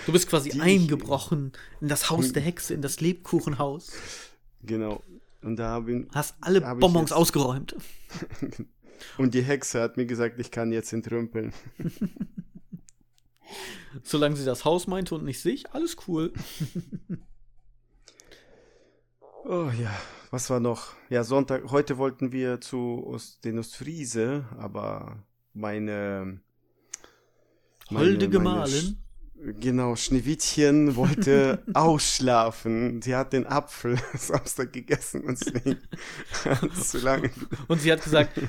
Du 0.04 0.12
bist 0.12 0.28
quasi 0.28 0.50
Die- 0.50 0.60
eingebrochen 0.60 1.52
in 1.80 1.88
das 1.88 2.10
Haus 2.10 2.32
der 2.34 2.42
Hexe, 2.42 2.74
in 2.74 2.82
das 2.82 3.00
Lebkuchenhaus. 3.00 3.92
genau. 4.62 5.02
Und 5.42 5.56
da 5.56 5.68
habe 5.70 5.92
ich, 5.92 6.06
Hast 6.14 6.34
alle 6.40 6.58
ich 6.58 6.80
Bonbons 6.80 7.12
ausgeräumt. 7.12 7.76
und 9.18 9.34
die 9.34 9.42
Hexe 9.42 9.80
hat 9.80 9.96
mir 9.96 10.06
gesagt, 10.06 10.38
ich 10.40 10.50
kann 10.50 10.72
jetzt 10.72 10.92
entrümpeln. 10.92 11.52
Solange 14.02 14.36
sie 14.36 14.44
das 14.44 14.64
Haus 14.64 14.86
meinte 14.86 15.14
und 15.14 15.24
nicht 15.24 15.40
sich, 15.40 15.70
alles 15.72 15.96
cool. 16.08 16.32
Oh 19.46 19.70
ja, 19.78 19.94
was 20.30 20.48
war 20.48 20.58
noch? 20.58 20.94
Ja, 21.10 21.22
Sonntag, 21.22 21.64
heute 21.70 21.98
wollten 21.98 22.32
wir 22.32 22.62
zu 22.62 23.04
Ost, 23.06 23.44
den 23.44 23.58
Ostfriese, 23.58 24.46
aber 24.56 25.22
meine. 25.52 26.40
Holde 27.90 28.12
meine- 28.16 28.28
Gemahlin. 28.30 28.74
Sch- 28.74 28.96
Genau, 29.60 29.96
Schneewittchen 29.96 30.96
wollte 30.96 31.62
ausschlafen. 31.74 33.02
Sie 33.02 33.14
hat 33.14 33.34
den 33.34 33.46
Apfel 33.46 33.98
Samstag 34.14 34.72
gegessen 34.72 35.24
und 35.24 35.38
deswegen 35.38 35.78
zu 36.80 36.98
lange. 36.98 37.30
Und 37.68 37.82
sie 37.82 37.92
hat 37.92 38.02
gesagt, 38.02 38.40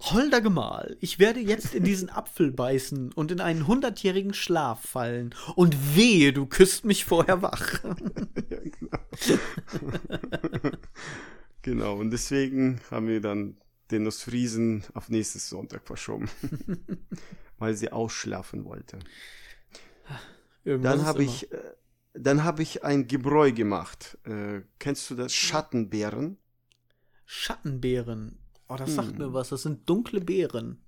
Holder 0.00 0.40
Gemahl, 0.40 0.96
ich 1.00 1.18
werde 1.18 1.40
jetzt 1.40 1.74
in 1.74 1.84
diesen 1.84 2.10
Apfel 2.10 2.50
beißen 2.50 3.12
und 3.12 3.30
in 3.30 3.40
einen 3.40 3.66
hundertjährigen 3.66 4.34
Schlaf 4.34 4.84
fallen. 4.84 5.34
Und 5.54 5.96
wehe, 5.96 6.32
du 6.32 6.46
küsst 6.46 6.84
mich 6.84 7.04
vorher 7.04 7.42
wach. 7.42 7.82
Ja, 8.50 8.58
genau. 8.60 8.98
genau, 11.62 11.96
und 11.96 12.10
deswegen 12.10 12.80
haben 12.90 13.08
wir 13.08 13.20
dann 13.20 13.56
den 13.90 14.06
Ostfriesen 14.06 14.84
auf 14.94 15.08
nächstes 15.08 15.48
Sonntag 15.48 15.86
verschoben. 15.86 16.28
Weil 17.58 17.74
sie 17.74 17.92
ausschlafen 17.92 18.64
wollte. 18.64 18.98
Irgendwas 20.64 20.96
Dann 20.96 21.06
habe 21.06 21.22
ich, 21.22 21.52
äh, 21.52 21.58
dann 22.14 22.44
habe 22.44 22.62
ich 22.62 22.84
ein 22.84 23.06
Gebräu 23.06 23.52
gemacht. 23.52 24.18
Äh, 24.24 24.62
kennst 24.78 25.08
du 25.10 25.14
das? 25.14 25.32
Schattenbeeren? 25.32 26.38
Schattenbeeren. 27.26 28.38
Oh, 28.68 28.76
das 28.76 28.94
sagt 28.94 29.12
Hm. 29.12 29.18
mir 29.18 29.32
was. 29.32 29.50
Das 29.50 29.62
sind 29.62 29.88
dunkle 29.88 30.20
Beeren. 30.20 30.82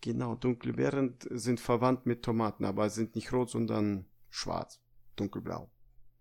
Genau, 0.00 0.34
dunkle 0.34 0.72
Beeren 0.74 1.16
sind 1.30 1.60
verwandt 1.60 2.06
mit 2.06 2.22
Tomaten, 2.22 2.64
aber 2.64 2.90
sind 2.90 3.14
nicht 3.14 3.32
rot, 3.32 3.50
sondern 3.50 4.06
schwarz, 4.28 4.80
dunkelblau. 5.16 5.70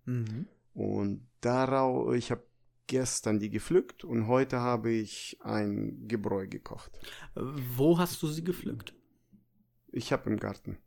Mhm. 0.06 0.48
Und 0.74 1.28
darauf, 1.42 2.14
ich 2.14 2.32
habe 2.32 2.46
gestern 2.88 3.40
die 3.40 3.50
gepflückt 3.50 4.04
und 4.04 4.28
heute 4.28 4.60
habe 4.60 4.92
ich 4.92 5.38
ein 5.42 6.08
Gebräu 6.08 6.48
gekocht. 6.48 6.92
Wo 7.36 7.98
hast 7.98 8.22
du 8.22 8.28
sie 8.28 8.44
gepflückt? 8.44 8.94
Ich 9.92 10.12
habe 10.14 10.30
im 10.30 10.40
Garten. 10.40 10.78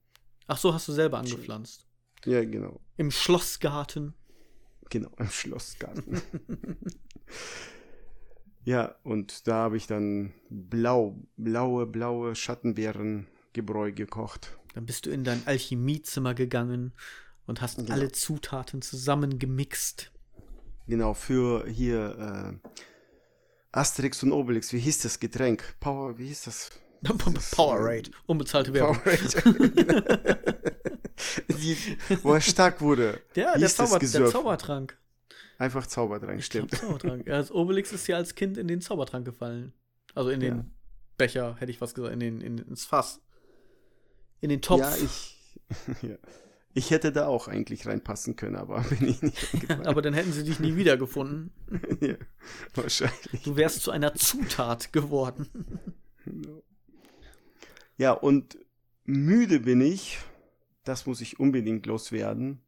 Ach 0.46 0.58
so, 0.58 0.72
hast 0.72 0.88
du 0.88 0.92
selber 0.92 1.18
angepflanzt. 1.18 1.86
Ja, 2.24 2.44
genau. 2.44 2.80
Im 2.96 3.10
Schlossgarten. 3.10 4.14
Genau, 4.90 5.10
im 5.18 5.28
Schlossgarten. 5.28 6.20
ja, 8.66 8.94
und 9.04 9.46
da 9.46 9.54
habe 9.54 9.76
ich 9.76 9.86
dann 9.86 10.32
blau, 10.50 11.16
blaue, 11.36 11.86
blaue 11.86 12.34
Schattenbeeren 12.34 13.28
Gebräu 13.52 13.92
gekocht. 13.92 14.58
Dann 14.74 14.84
bist 14.84 15.06
du 15.06 15.10
in 15.10 15.24
dein 15.24 15.40
Alchemiezimmer 15.46 16.34
gegangen 16.34 16.92
und 17.46 17.62
hast 17.62 17.78
Genau. 17.78 17.92
alle 17.92 18.12
Zutaten 18.12 18.82
zusammengemixt. 18.82 20.12
Genau, 20.86 21.14
für 21.14 21.66
hier 21.66 22.58
äh, 22.62 22.68
Asterix 23.72 24.22
und 24.22 24.32
Obelix, 24.32 24.72
wie 24.72 24.78
hieß 24.78 24.98
das 24.98 25.20
Getränk? 25.20 25.76
Power, 25.80 26.18
wie 26.18 26.26
hieß 26.26 26.42
das? 26.42 26.70
Powerade, 27.52 28.10
unbezahlte 28.26 28.74
Werbung. 28.74 28.98
Powerade. 28.98 30.38
Die, 31.48 31.76
wo 32.22 32.34
er 32.34 32.40
stark 32.40 32.80
wurde. 32.80 33.20
Ja, 33.34 33.56
der, 33.56 33.68
Zauber, 33.68 33.98
der? 33.98 34.26
Zaubertrank. 34.26 34.98
Einfach 35.58 35.86
Zaubertrank, 35.86 36.42
stimmt. 36.42 36.74
Zaubertrank. 36.74 37.26
Ja, 37.26 37.42
Obelix 37.50 37.92
ist 37.92 38.06
ja 38.06 38.16
als 38.16 38.34
Kind 38.34 38.58
in 38.58 38.68
den 38.68 38.80
Zaubertrank 38.80 39.24
gefallen. 39.24 39.72
Also 40.14 40.30
in 40.30 40.40
den 40.40 40.56
Ja. 40.56 40.64
Becher, 41.16 41.56
hätte 41.58 41.70
ich 41.70 41.80
was 41.80 41.94
gesagt, 41.94 42.12
in 42.12 42.20
den, 42.20 42.40
in, 42.40 42.58
ins 42.58 42.84
Fass. 42.84 43.22
In 44.40 44.50
den 44.50 44.60
Topf. 44.60 44.80
Ja, 44.80 44.94
ich, 44.96 45.38
ja. 46.02 46.16
ich 46.74 46.90
hätte 46.90 47.10
da 47.10 47.26
auch 47.26 47.48
eigentlich 47.48 47.86
reinpassen 47.86 48.36
können, 48.36 48.56
aber 48.56 48.80
bin 48.90 49.08
ich 49.08 49.22
nicht. 49.22 49.70
Aber 49.86 50.02
dann 50.02 50.12
hätten 50.12 50.32
sie 50.32 50.44
dich 50.44 50.60
nie 50.60 50.76
wiedergefunden. 50.76 51.52
ja, 52.00 52.16
wahrscheinlich. 52.74 53.42
Du 53.44 53.56
wärst 53.56 53.82
zu 53.82 53.90
einer 53.90 54.14
Zutat 54.14 54.92
geworden. 54.92 55.48
Ja, 57.96 58.12
und 58.12 58.58
müde 59.04 59.60
bin 59.60 59.80
ich. 59.80 60.18
Das 60.84 61.06
muss 61.06 61.20
ich 61.20 61.40
unbedingt 61.40 61.86
loswerden. 61.86 62.60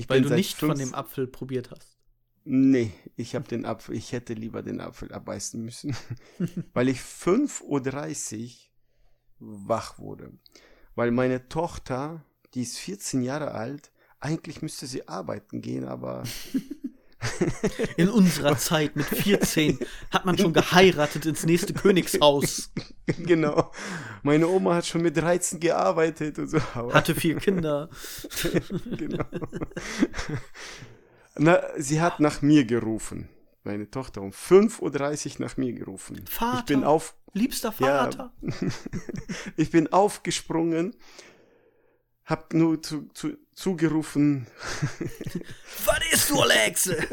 Ich 0.00 0.08
Weil 0.08 0.22
du 0.22 0.30
nicht 0.30 0.56
von 0.56 0.78
dem 0.78 0.94
Apfel 0.94 1.26
probiert 1.26 1.70
hast. 1.70 1.98
Nee, 2.44 2.90
ich 3.16 3.34
habe 3.34 3.46
den 3.46 3.66
Apfel, 3.66 3.94
ich 3.94 4.12
hätte 4.12 4.32
lieber 4.32 4.62
den 4.62 4.80
Apfel 4.80 5.12
abbeißen 5.12 5.62
müssen, 5.62 5.94
weil 6.72 6.88
ich 6.88 7.00
5.30 7.00 8.44
Uhr 9.40 9.68
wach 9.68 9.98
wurde. 9.98 10.32
Weil 10.94 11.10
meine 11.10 11.50
Tochter, 11.50 12.24
die 12.54 12.62
ist 12.62 12.78
14 12.78 13.20
Jahre 13.20 13.52
alt, 13.52 13.92
eigentlich 14.20 14.62
müsste 14.62 14.86
sie 14.86 15.06
arbeiten 15.06 15.60
gehen, 15.60 15.84
aber 15.84 16.22
In 17.96 18.08
unserer 18.08 18.56
Zeit 18.56 18.96
mit 18.96 19.06
14 19.06 19.78
hat 20.10 20.24
man 20.24 20.38
schon 20.38 20.52
geheiratet 20.52 21.26
ins 21.26 21.44
nächste 21.44 21.72
Königshaus. 21.74 22.72
genau, 23.06 23.70
meine 24.22 24.48
Oma 24.48 24.76
hat 24.76 24.86
schon 24.86 25.02
mit 25.02 25.16
13 25.16 25.60
gearbeitet 25.60 26.38
und 26.38 26.48
so. 26.48 26.60
Hatte 26.74 27.14
vier 27.14 27.36
Kinder. 27.36 27.90
genau. 28.96 29.24
Na, 31.36 31.60
sie 31.78 32.00
hat 32.00 32.20
nach 32.20 32.42
mir 32.42 32.64
gerufen. 32.64 33.28
Meine 33.62 33.90
Tochter 33.90 34.22
um 34.22 34.30
5.30 34.30 34.80
Uhr 35.38 35.46
nach 35.46 35.56
mir 35.56 35.72
gerufen. 35.74 36.24
Vater. 36.26 36.58
Ich 36.58 36.64
bin 36.64 36.84
auf, 36.84 37.14
Liebster 37.34 37.74
Ja. 37.78 38.04
Vater. 38.04 38.32
Ich 39.56 39.70
bin 39.70 39.92
aufgesprungen, 39.92 40.96
hab 42.30 42.54
nur 42.54 42.80
zu, 42.80 43.08
zu, 43.12 43.36
zugerufen, 43.52 44.46
Was 45.84 46.12
ist 46.12 46.30
du, 46.30 46.40
Alexe? 46.40 46.96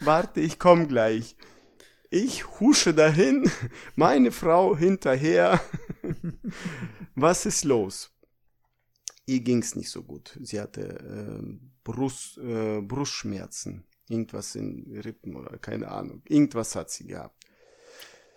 warte, 0.00 0.40
ich 0.40 0.58
komm 0.58 0.88
gleich. 0.88 1.36
Ich 2.10 2.60
husche 2.60 2.94
dahin, 2.94 3.50
meine 3.96 4.30
Frau 4.30 4.76
hinterher. 4.76 5.60
Was 7.14 7.46
ist 7.46 7.64
los? 7.64 8.12
Ihr 9.24 9.40
ging's 9.40 9.74
nicht 9.74 9.90
so 9.90 10.02
gut. 10.02 10.38
Sie 10.40 10.60
hatte 10.60 10.82
ähm, 10.82 11.72
Brust, 11.82 12.38
äh, 12.38 12.80
Brustschmerzen. 12.80 13.84
Irgendwas 14.08 14.54
in 14.54 15.00
Rippen 15.04 15.34
oder 15.34 15.58
keine 15.58 15.88
Ahnung. 15.88 16.22
Irgendwas 16.28 16.76
hat 16.76 16.90
sie 16.90 17.06
gehabt. 17.06 17.35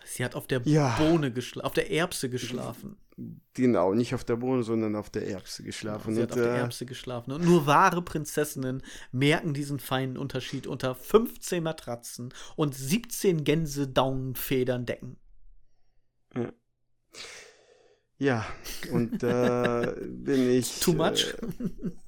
Sie 0.10 0.26
hat 0.26 0.36
auf 0.36 0.48
der 0.48 0.62
Ja. 0.66 0.98
Bohne 0.98 1.32
geschlafen, 1.32 1.66
auf 1.66 1.74
der 1.74 1.92
Erbse 1.92 2.30
geschlafen. 2.30 2.98
Genau, 3.54 3.94
nicht 3.94 4.16
auf 4.16 4.24
der 4.24 4.38
Bohne, 4.38 4.64
sondern 4.64 4.96
auf 4.96 5.10
der 5.10 5.28
Erbse 5.28 5.62
geschlafen. 5.62 6.16
Sie 6.16 6.22
hat 6.22 6.32
Und, 6.32 6.40
auf 6.40 6.46
der 6.46 6.56
äh, 6.56 6.60
Erbse 6.60 6.86
geschlafen. 6.86 7.32
Und 7.32 7.44
nur 7.44 7.66
wahre 7.68 8.02
Prinzessinnen 8.02 8.82
merken 9.12 9.54
diesen 9.54 9.80
feinen 9.80 10.18
Unterschied 10.18 10.68
unter 10.68 10.96
15 10.96 11.62
Matratzen 11.62 12.34
und 12.56 12.74
17 12.74 13.44
Gänsedaunenfedern 13.44 14.86
decken. 14.86 15.18
Ja, 18.18 18.46
und 18.92 19.22
da 19.24 19.94
bin 20.02 20.50
ich. 20.50 20.80
Too 20.80 20.94
much? 20.94 21.34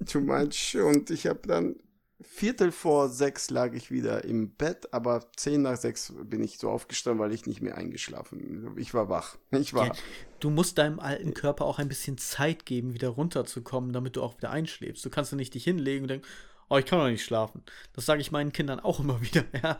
Äh, 0.00 0.04
too 0.04 0.20
much. 0.20 0.76
Und 0.76 1.10
ich 1.10 1.26
habe 1.26 1.40
dann 1.46 1.76
Viertel 2.22 2.72
vor 2.72 3.08
sechs 3.08 3.50
lag 3.50 3.72
ich 3.74 3.90
wieder 3.90 4.24
im 4.24 4.50
Bett, 4.50 4.92
aber 4.92 5.26
zehn 5.36 5.62
nach 5.62 5.76
sechs 5.76 6.12
bin 6.24 6.42
ich 6.42 6.58
so 6.58 6.70
aufgestanden, 6.70 7.20
weil 7.20 7.32
ich 7.32 7.46
nicht 7.46 7.60
mehr 7.60 7.76
eingeschlafen 7.76 8.38
bin. 8.38 8.78
Ich 8.78 8.94
war 8.94 9.08
wach. 9.08 9.36
Ich 9.50 9.74
war. 9.74 9.86
Ja, 9.86 9.92
du 10.40 10.50
musst 10.50 10.78
deinem 10.78 11.00
alten 11.00 11.34
Körper 11.34 11.64
auch 11.64 11.78
ein 11.78 11.88
bisschen 11.88 12.18
Zeit 12.18 12.66
geben, 12.66 12.94
wieder 12.94 13.08
runterzukommen, 13.08 13.92
damit 13.92 14.16
du 14.16 14.22
auch 14.22 14.36
wieder 14.36 14.50
einschläfst. 14.50 15.04
Du 15.04 15.10
kannst 15.10 15.32
ja 15.32 15.36
nicht 15.36 15.54
dich 15.54 15.64
hinlegen 15.64 16.04
und 16.04 16.08
denken, 16.08 16.26
oh, 16.68 16.78
ich 16.78 16.86
kann 16.86 16.98
doch 16.98 17.08
nicht 17.08 17.24
schlafen. 17.24 17.62
Das 17.92 18.06
sage 18.06 18.20
ich 18.20 18.32
meinen 18.32 18.52
Kindern 18.52 18.80
auch 18.80 19.00
immer 19.00 19.20
wieder. 19.20 19.44
Ja. 19.62 19.78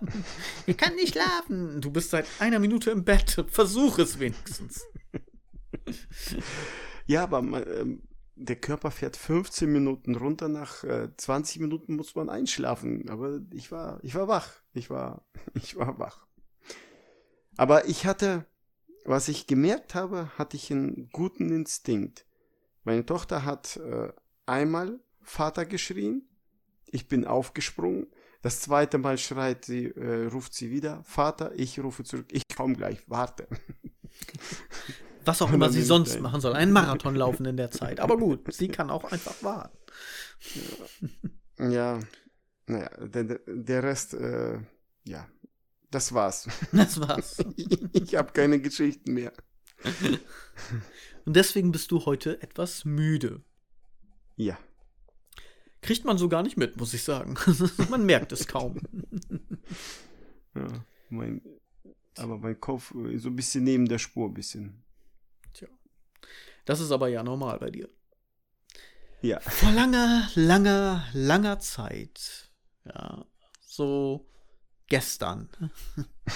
Ich 0.67 0.77
kann 0.77 0.95
nicht 0.95 1.15
schlafen. 1.15 1.81
Du 1.81 1.91
bist 1.91 2.11
seit 2.11 2.27
einer 2.39 2.59
Minute 2.59 2.91
im 2.91 3.05
Bett. 3.05 3.45
Versuch 3.49 3.99
es 3.99 4.19
wenigstens. 4.19 4.87
Ja, 7.07 7.25
aber 7.25 7.43
man, 7.43 7.65
ähm, 7.67 8.03
der 8.35 8.57
Körper 8.57 8.90
fährt 8.90 9.16
15 9.16 9.71
Minuten 9.71 10.14
runter, 10.14 10.49
nach 10.49 10.85
äh, 10.85 11.09
20 11.16 11.61
Minuten 11.61 11.97
muss 11.97 12.14
man 12.14 12.29
einschlafen. 12.29 13.09
Aber 13.09 13.40
ich 13.53 13.71
war, 13.71 13.99
ich 14.03 14.14
war 14.14 14.29
wach. 14.29 14.51
Ich 14.73 14.90
war, 14.90 15.25
ich 15.55 15.77
war 15.77 15.99
wach. 15.99 16.27
Aber 17.57 17.87
ich 17.88 18.07
hatte, 18.07 18.47
was 19.05 19.29
ich 19.29 19.47
gemerkt 19.47 19.95
habe, 19.95 20.31
hatte 20.38 20.57
ich 20.57 20.71
einen 20.71 21.11
guten 21.11 21.51
Instinkt. 21.51 22.27
Meine 22.85 23.05
Tochter 23.05 23.45
hat 23.45 23.77
äh, 23.77 24.12
einmal 24.47 25.01
Vater 25.21 25.66
geschrien. 25.66 26.29
Ich 26.87 27.09
bin 27.09 27.27
aufgesprungen. 27.27 28.07
Das 28.40 28.61
zweite 28.61 28.99
Mal 28.99 29.18
schreit 29.18 29.64
sie, 29.64 29.87
äh, 29.87 30.27
ruft 30.27 30.53
sie 30.53 30.71
wieder, 30.71 31.05
Vater, 31.05 31.53
ich 31.55 31.79
rufe 31.79 32.03
zurück, 32.03 32.27
ich 32.33 32.42
komme 32.55 32.75
gleich, 32.75 32.99
warte. 33.07 33.47
Was 35.25 35.43
auch 35.43 35.53
immer 35.53 35.71
sie 35.71 35.83
sonst 35.83 36.21
machen 36.21 36.41
soll. 36.41 36.55
Einen 36.55 36.73
Marathon 36.73 37.15
laufen 37.15 37.47
in 37.47 37.57
der 37.57 37.71
Zeit. 37.71 38.01
Aber 38.01 38.17
gut, 38.17 38.53
sie 38.53 38.69
kann 38.69 38.91
auch 38.91 39.05
einfach 39.05 39.43
warten. 39.43 39.77
Ja, 41.59 42.01
naja, 42.67 42.91
der, 43.07 43.39
der- 43.47 43.83
Rest, 43.83 44.15
äh, 44.15 44.59
ja, 45.05 45.29
das 45.91 46.13
war's. 46.13 46.49
Das 46.73 47.01
war's. 47.01 47.37
ich 47.93 48.15
habe 48.15 48.33
keine 48.33 48.61
Geschichten 48.61 49.13
mehr. 49.15 49.33
Und 51.25 51.37
deswegen 51.37 51.71
bist 51.73 51.91
du 51.91 52.05
heute 52.05 52.41
etwas 52.43 52.85
müde. 52.85 53.43
Ja, 54.37 54.59
Kriegt 55.83 56.05
man 56.05 56.17
so 56.17 56.29
gar 56.29 56.45
nicht 56.45 56.57
mit, 56.57 56.77
muss 56.77 56.95
ich 56.95 57.03
sagen. 57.03 57.35
man 57.91 58.07
merkt 58.07 58.31
es 58.31 58.47
kaum. 58.47 58.81
ja 60.55 60.67
mein, 61.11 61.43
aber 62.17 62.39
mein 62.39 62.59
Kopf 62.61 62.95
so 63.17 63.29
ein 63.29 63.37
bisschen 63.37 63.65
neben 63.65 63.87
der 63.87 63.99
Spur, 63.99 64.29
ein 64.29 64.35
bisschen. 64.35 64.82
Das 66.65 66.81
ist 66.81 66.93
aber 66.93 67.09
ja 67.09 67.23
normal 67.23 67.59
bei 67.59 67.71
dir. 67.71 67.89
Ja, 69.21 69.41
Vor 69.41 69.71
langer, 69.73 70.29
langer, 70.35 71.05
langer 71.13 71.61
Zeit. 71.61 72.51
Ja, 72.85 73.25
so 73.61 74.27
gestern. 74.89 75.49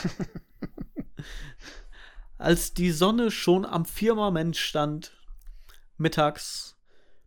Als 2.39 2.75
die 2.75 2.93
Sonne 2.93 3.31
schon 3.31 3.65
am 3.65 3.85
Firmament 3.87 4.57
stand, 4.57 5.13
mittags, 5.97 6.77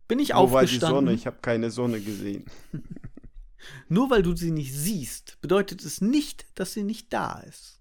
bin 0.08 0.18
ich 0.18 0.30
wo 0.30 0.34
war 0.34 0.62
die 0.62 0.66
aufgestanden. 0.66 1.06
Sonne? 1.06 1.12
Ich 1.12 1.26
habe 1.26 1.38
keine 1.42 1.70
Sonne 1.70 2.00
gesehen. 2.00 2.46
Nur 3.88 4.10
weil 4.10 4.22
du 4.22 4.34
sie 4.34 4.50
nicht 4.50 4.72
siehst, 4.72 5.40
bedeutet 5.40 5.84
es 5.84 6.00
nicht, 6.00 6.46
dass 6.54 6.72
sie 6.72 6.82
nicht 6.82 7.12
da 7.12 7.40
ist. 7.40 7.79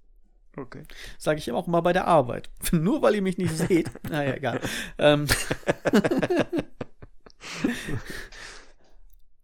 Okay. 0.60 0.84
Sage 1.17 1.39
ich 1.39 1.52
auch 1.52 1.67
mal 1.67 1.82
bei 1.82 1.93
der 1.93 2.08
Arbeit. 2.08 2.50
Nur 2.72 3.02
weil 3.02 3.15
ihr 3.15 3.22
mich 3.22 3.38
nicht 3.38 3.56
seht. 3.56 3.89
Naja, 4.10 4.34
egal. 4.36 4.60
Ähm. 4.98 5.28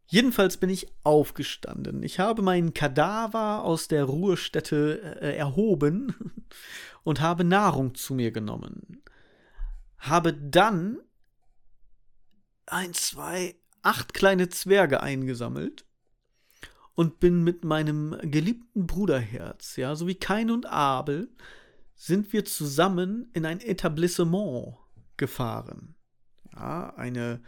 Jedenfalls 0.07 0.57
bin 0.57 0.69
ich 0.69 0.87
aufgestanden. 1.03 2.03
Ich 2.03 2.19
habe 2.19 2.41
meinen 2.41 2.73
Kadaver 2.73 3.63
aus 3.63 3.87
der 3.87 4.03
Ruhestätte 4.05 5.17
äh, 5.21 5.35
erhoben 5.35 6.43
und 7.03 7.21
habe 7.21 7.43
Nahrung 7.43 7.95
zu 7.95 8.13
mir 8.13 8.31
genommen. 8.31 9.01
Habe 9.97 10.33
dann 10.33 10.99
ein, 12.65 12.93
zwei, 12.93 13.55
acht 13.81 14.13
kleine 14.13 14.49
Zwerge 14.49 15.01
eingesammelt 15.01 15.85
und 16.95 17.19
bin 17.19 17.43
mit 17.43 17.63
meinem 17.63 18.17
geliebten 18.23 18.87
Bruderherz, 18.87 19.75
ja, 19.75 19.95
so 19.95 20.07
wie 20.07 20.15
Kain 20.15 20.49
und 20.49 20.65
Abel, 20.65 21.29
sind 21.95 22.33
wir 22.33 22.45
zusammen 22.45 23.29
in 23.33 23.45
ein 23.45 23.59
Etablissement 23.61 24.77
gefahren. 25.17 25.95
Ja, 26.53 26.93
eine 26.95 27.41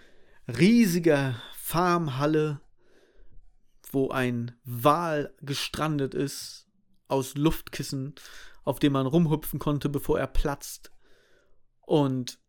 riesige 0.47 1.35
Farmhalle, 1.53 2.61
wo 3.91 4.09
ein 4.09 4.51
Wal 4.63 5.33
gestrandet 5.41 6.13
ist, 6.13 6.67
aus 7.07 7.35
Luftkissen, 7.35 8.15
auf 8.63 8.79
dem 8.79 8.93
man 8.93 9.07
rumhüpfen 9.07 9.59
konnte, 9.59 9.87
bevor 9.87 10.19
er 10.19 10.27
platzt. 10.27 10.91
Und 11.81 12.39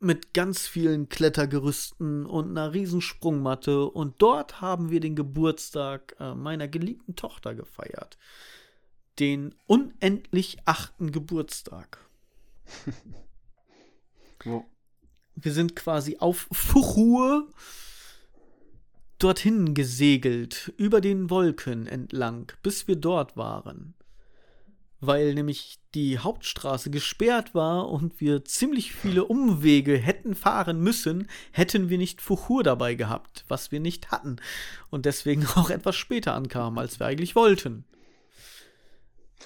mit 0.00 0.32
ganz 0.34 0.66
vielen 0.66 1.08
Klettergerüsten 1.08 2.26
und 2.26 2.50
einer 2.50 2.72
Riesensprungmatte 2.72 3.86
und 3.86 4.14
dort 4.18 4.60
haben 4.60 4.90
wir 4.90 5.00
den 5.00 5.16
Geburtstag 5.16 6.14
äh, 6.20 6.34
meiner 6.34 6.68
geliebten 6.68 7.16
Tochter 7.16 7.54
gefeiert. 7.54 8.18
Den 9.18 9.54
unendlich 9.66 10.58
achten 10.64 11.10
Geburtstag. 11.10 11.98
Wo? 14.44 14.64
Wir 15.34 15.52
sind 15.52 15.74
quasi 15.74 16.18
auf 16.18 16.48
Fuchur 16.52 17.48
dorthin 19.18 19.74
gesegelt, 19.74 20.72
über 20.76 21.00
den 21.00 21.28
Wolken 21.30 21.86
entlang, 21.86 22.52
bis 22.62 22.86
wir 22.86 22.96
dort 22.96 23.36
waren. 23.36 23.94
Weil 25.00 25.34
nämlich 25.34 25.78
die 25.94 26.18
Hauptstraße 26.18 26.90
gesperrt 26.90 27.54
war 27.54 27.88
und 27.88 28.20
wir 28.20 28.44
ziemlich 28.44 28.92
viele 28.92 29.24
Umwege 29.24 29.96
hätten 29.96 30.34
fahren 30.34 30.80
müssen, 30.80 31.28
hätten 31.52 31.88
wir 31.88 31.98
nicht 31.98 32.20
Fuchur 32.20 32.64
dabei 32.64 32.94
gehabt, 32.94 33.44
was 33.46 33.70
wir 33.70 33.78
nicht 33.78 34.10
hatten. 34.10 34.36
Und 34.90 35.06
deswegen 35.06 35.46
auch 35.54 35.70
etwas 35.70 35.96
später 35.96 36.34
ankamen, 36.34 36.78
als 36.78 36.98
wir 36.98 37.06
eigentlich 37.06 37.36
wollten. 37.36 37.84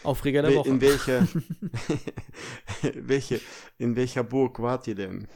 Aufreger 0.02 0.42
der 0.42 0.54
Woche. 0.54 0.68
In 0.68 0.80
welcher, 0.80 1.28
welche, 2.94 3.40
in 3.78 3.94
welcher 3.94 4.24
Burg 4.24 4.60
wart 4.60 4.86
ihr 4.88 4.94
denn? 4.94 5.28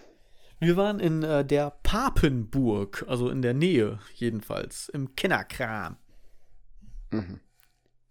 Wir 0.58 0.76
waren 0.76 1.00
in 1.00 1.22
äh, 1.22 1.44
der 1.44 1.70
Papenburg, 1.82 3.04
also 3.08 3.28
in 3.28 3.42
der 3.42 3.52
Nähe 3.52 3.98
jedenfalls, 4.14 4.88
im 4.88 5.14
Kennerkram. 5.14 5.98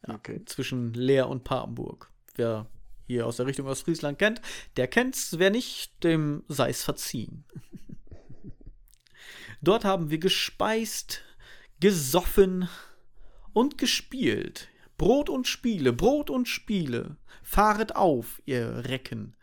Okay. 0.07 0.43
zwischen 0.45 0.93
Leer 0.93 1.29
und 1.29 1.43
Papenburg. 1.43 2.11
Wer 2.35 2.67
hier 3.07 3.25
aus 3.27 3.37
der 3.37 3.45
Richtung 3.45 3.67
Ostfriesland 3.67 4.19
kennt, 4.19 4.41
der 4.77 4.87
kennt's. 4.87 5.37
Wer 5.37 5.51
nicht, 5.51 6.03
dem 6.03 6.43
sei's 6.47 6.83
verziehen. 6.83 7.45
Dort 9.61 9.85
haben 9.85 10.09
wir 10.09 10.17
gespeist, 10.17 11.23
gesoffen 11.79 12.67
und 13.53 13.77
gespielt. 13.77 14.69
Brot 14.97 15.29
und 15.29 15.47
Spiele, 15.47 15.93
Brot 15.93 16.29
und 16.29 16.47
Spiele. 16.47 17.17
Fahret 17.43 17.95
auf, 17.95 18.41
ihr 18.45 18.85
Recken. 18.85 19.35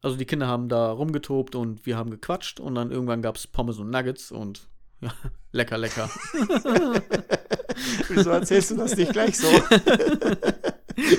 Also 0.00 0.16
die 0.16 0.26
Kinder 0.26 0.46
haben 0.46 0.68
da 0.68 0.92
rumgetobt 0.92 1.54
und 1.54 1.84
wir 1.84 1.96
haben 1.96 2.10
gequatscht 2.10 2.60
und 2.60 2.76
dann 2.76 2.90
irgendwann 2.90 3.22
gab's 3.22 3.46
Pommes 3.46 3.78
und 3.78 3.90
Nuggets 3.90 4.30
und 4.30 4.68
ja, 5.00 5.12
lecker, 5.52 5.78
lecker. 5.78 6.10
Wieso 8.08 8.30
erzählst 8.30 8.70
du 8.70 8.76
das 8.76 8.96
nicht 8.96 9.12
gleich 9.12 9.38
so? 9.38 9.48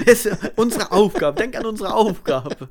Das 0.05 0.25
ist 0.25 0.37
unsere 0.57 0.91
Aufgabe. 0.91 1.37
Denk 1.37 1.55
an 1.55 1.65
unsere 1.65 1.93
Aufgabe. 1.93 2.67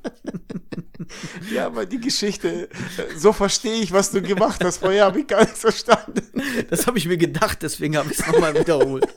Ja, 1.51 1.65
aber 1.65 1.87
die 1.87 1.99
Geschichte, 1.99 2.69
äh, 2.69 3.17
so 3.17 3.33
verstehe 3.33 3.81
ich, 3.81 3.93
was 3.93 4.11
du 4.11 4.21
gemacht 4.21 4.63
hast. 4.63 4.77
Vorher 4.77 5.07
habe 5.07 5.21
ich 5.21 5.27
gar 5.27 5.41
nicht 5.41 5.57
verstanden. 5.57 6.21
Das 6.69 6.87
habe 6.87 6.99
ich 6.99 7.09
mir 7.09 7.17
gedacht, 7.17 7.63
deswegen 7.63 7.97
habe 7.97 8.13
ich 8.13 8.19
es 8.19 8.27
nochmal 8.27 8.55
wiederholt. 8.55 9.09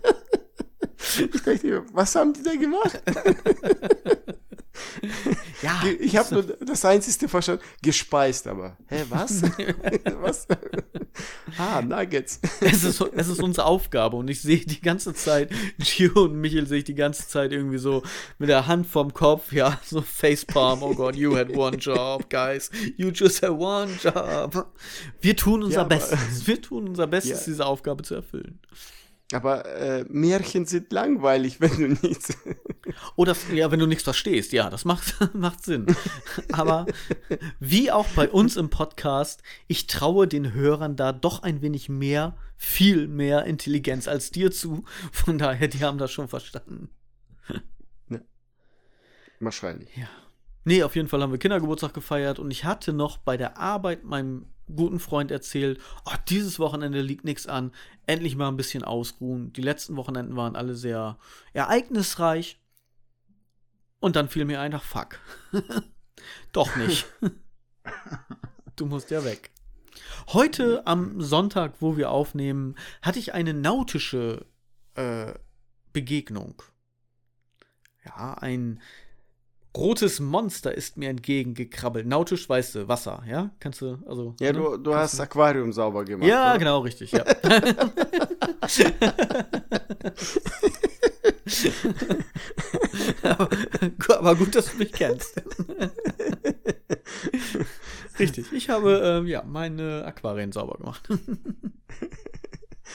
Ich 1.17 1.41
dachte, 1.41 1.83
was 1.91 2.15
haben 2.15 2.31
die 2.31 2.43
da 2.43 2.55
gemacht? 2.55 3.01
Ja, 5.61 5.83
Ich 5.99 6.17
habe 6.17 6.33
nur 6.33 6.43
das 6.43 6.83
Einzige 6.85 7.27
verstanden, 7.27 7.61
gespeist, 7.83 8.47
aber. 8.47 8.77
Hä, 8.87 9.03
was? 9.09 9.41
was? 10.21 10.47
ah, 11.57 11.81
Nuggets. 11.81 12.39
es 12.61 12.83
ist, 12.83 12.99
es 13.01 13.27
ist 13.27 13.43
unsere 13.43 13.67
Aufgabe 13.67 14.17
und 14.17 14.27
ich 14.29 14.41
sehe 14.41 14.57
die 14.65 14.81
ganze 14.81 15.13
Zeit, 15.13 15.51
Gio 15.77 16.23
und 16.23 16.35
Michel 16.35 16.65
sehe 16.67 16.79
ich 16.79 16.83
die 16.85 16.95
ganze 16.95 17.27
Zeit 17.27 17.51
irgendwie 17.51 17.77
so 17.77 18.01
mit 18.39 18.49
der 18.49 18.65
Hand 18.65 18.87
vorm 18.87 19.13
Kopf, 19.13 19.51
ja, 19.51 19.79
so 19.85 20.01
Facepalm, 20.01 20.81
oh 20.81 20.95
Gott, 20.95 21.15
you 21.15 21.35
had 21.37 21.55
one 21.55 21.77
job, 21.77 22.27
guys, 22.29 22.71
you 22.97 23.09
just 23.09 23.43
had 23.43 23.51
one 23.51 23.91
job. 24.01 24.67
Wir 25.21 25.35
tun 25.35 25.61
unser 25.63 25.81
Ja, 25.81 25.83
Bestes, 25.83 26.47
wir 26.47 26.61
tun 26.61 26.87
unser 26.87 27.05
Bestes, 27.07 27.41
Ja. 27.41 27.45
diese 27.51 27.65
Aufgabe 27.67 28.03
zu 28.03 28.15
erfüllen. 28.15 28.59
Aber 29.33 29.65
äh, 29.65 30.05
Märchen 30.09 30.65
sind 30.65 30.91
langweilig, 30.91 31.61
wenn 31.61 31.77
du 31.77 32.07
nichts. 32.07 32.37
Oder, 33.15 33.35
ja, 33.53 33.71
wenn 33.71 33.79
du 33.79 33.87
nichts 33.87 34.03
verstehst, 34.03 34.51
ja, 34.51 34.69
das 34.69 34.85
macht, 34.85 35.15
macht 35.33 35.63
Sinn. 35.63 35.85
Aber 36.51 36.85
wie 37.59 37.91
auch 37.91 38.07
bei 38.09 38.29
uns 38.29 38.57
im 38.57 38.69
Podcast, 38.69 39.41
ich 39.67 39.87
traue 39.87 40.27
den 40.27 40.53
Hörern 40.53 40.95
da 40.95 41.11
doch 41.11 41.43
ein 41.43 41.61
wenig 41.61 41.89
mehr, 41.89 42.35
viel 42.57 43.07
mehr 43.07 43.45
Intelligenz 43.45 44.07
als 44.07 44.31
dir 44.31 44.51
zu. 44.51 44.83
Von 45.11 45.37
daher, 45.37 45.67
die 45.67 45.83
haben 45.83 45.97
das 45.97 46.11
schon 46.11 46.27
verstanden. 46.27 46.89
Wahrscheinlich. 49.41 49.89
Ja. 49.97 50.07
Nee, 50.63 50.83
auf 50.83 50.95
jeden 50.95 51.07
Fall 51.07 51.21
haben 51.21 51.31
wir 51.31 51.39
Kindergeburtstag 51.39 51.93
gefeiert 51.93 52.37
und 52.37 52.51
ich 52.51 52.65
hatte 52.65 52.93
noch 52.93 53.17
bei 53.17 53.35
der 53.35 53.57
Arbeit 53.57 54.03
meinem 54.03 54.45
guten 54.75 54.99
Freund 54.99 55.31
erzählt, 55.31 55.79
oh, 56.05 56.15
dieses 56.29 56.59
Wochenende 56.59 57.01
liegt 57.01 57.25
nichts 57.25 57.47
an, 57.47 57.71
endlich 58.05 58.35
mal 58.35 58.47
ein 58.47 58.57
bisschen 58.57 58.83
ausruhen. 58.83 59.53
Die 59.53 59.61
letzten 59.61 59.95
Wochenenden 59.95 60.35
waren 60.35 60.55
alle 60.55 60.75
sehr 60.75 61.17
ereignisreich. 61.53 62.59
Und 63.99 64.15
dann 64.15 64.29
fiel 64.29 64.45
mir 64.45 64.59
ein, 64.59 64.73
ach 64.73 64.83
fuck. 64.83 65.19
Doch 66.51 66.75
nicht. 66.75 67.05
du 68.75 68.85
musst 68.85 69.11
ja 69.11 69.23
weg. 69.23 69.51
Heute 70.27 70.85
am 70.87 71.21
Sonntag, 71.21 71.75
wo 71.81 71.97
wir 71.97 72.09
aufnehmen, 72.09 72.75
hatte 73.01 73.19
ich 73.19 73.33
eine 73.33 73.53
nautische 73.53 74.45
äh, 74.95 75.33
Begegnung. 75.93 76.61
Ja, 78.05 78.33
ein 78.35 78.81
rotes 79.75 80.19
Monster 80.19 80.75
ist 80.75 80.97
mir 80.97 81.09
entgegengekrabbelt. 81.09 82.05
Nautisch, 82.05 82.49
weißt 82.49 82.75
du, 82.75 82.87
Wasser, 82.87 83.23
ja? 83.27 83.49
Kannst 83.59 83.81
du, 83.81 83.97
also. 84.05 84.35
Ja, 84.39 84.51
ne? 84.51 84.59
du, 84.59 84.77
du 84.77 84.93
hast 84.95 85.19
Aquarium 85.19 85.71
sauber 85.71 86.05
gemacht. 86.05 86.29
Ja, 86.29 86.51
oder? 86.51 86.59
genau, 86.59 86.79
richtig, 86.79 87.11
ja. 87.11 87.23
aber, 93.23 93.49
aber 94.09 94.35
gut, 94.35 94.53
dass 94.55 94.71
du 94.71 94.77
mich 94.77 94.91
kennst. 94.91 95.39
richtig, 98.19 98.51
ich 98.51 98.69
habe 98.69 99.01
ähm, 99.03 99.25
ja 99.27 99.43
meine 99.43 100.03
Aquarien 100.05 100.51
sauber 100.51 100.77
gemacht. 100.77 101.07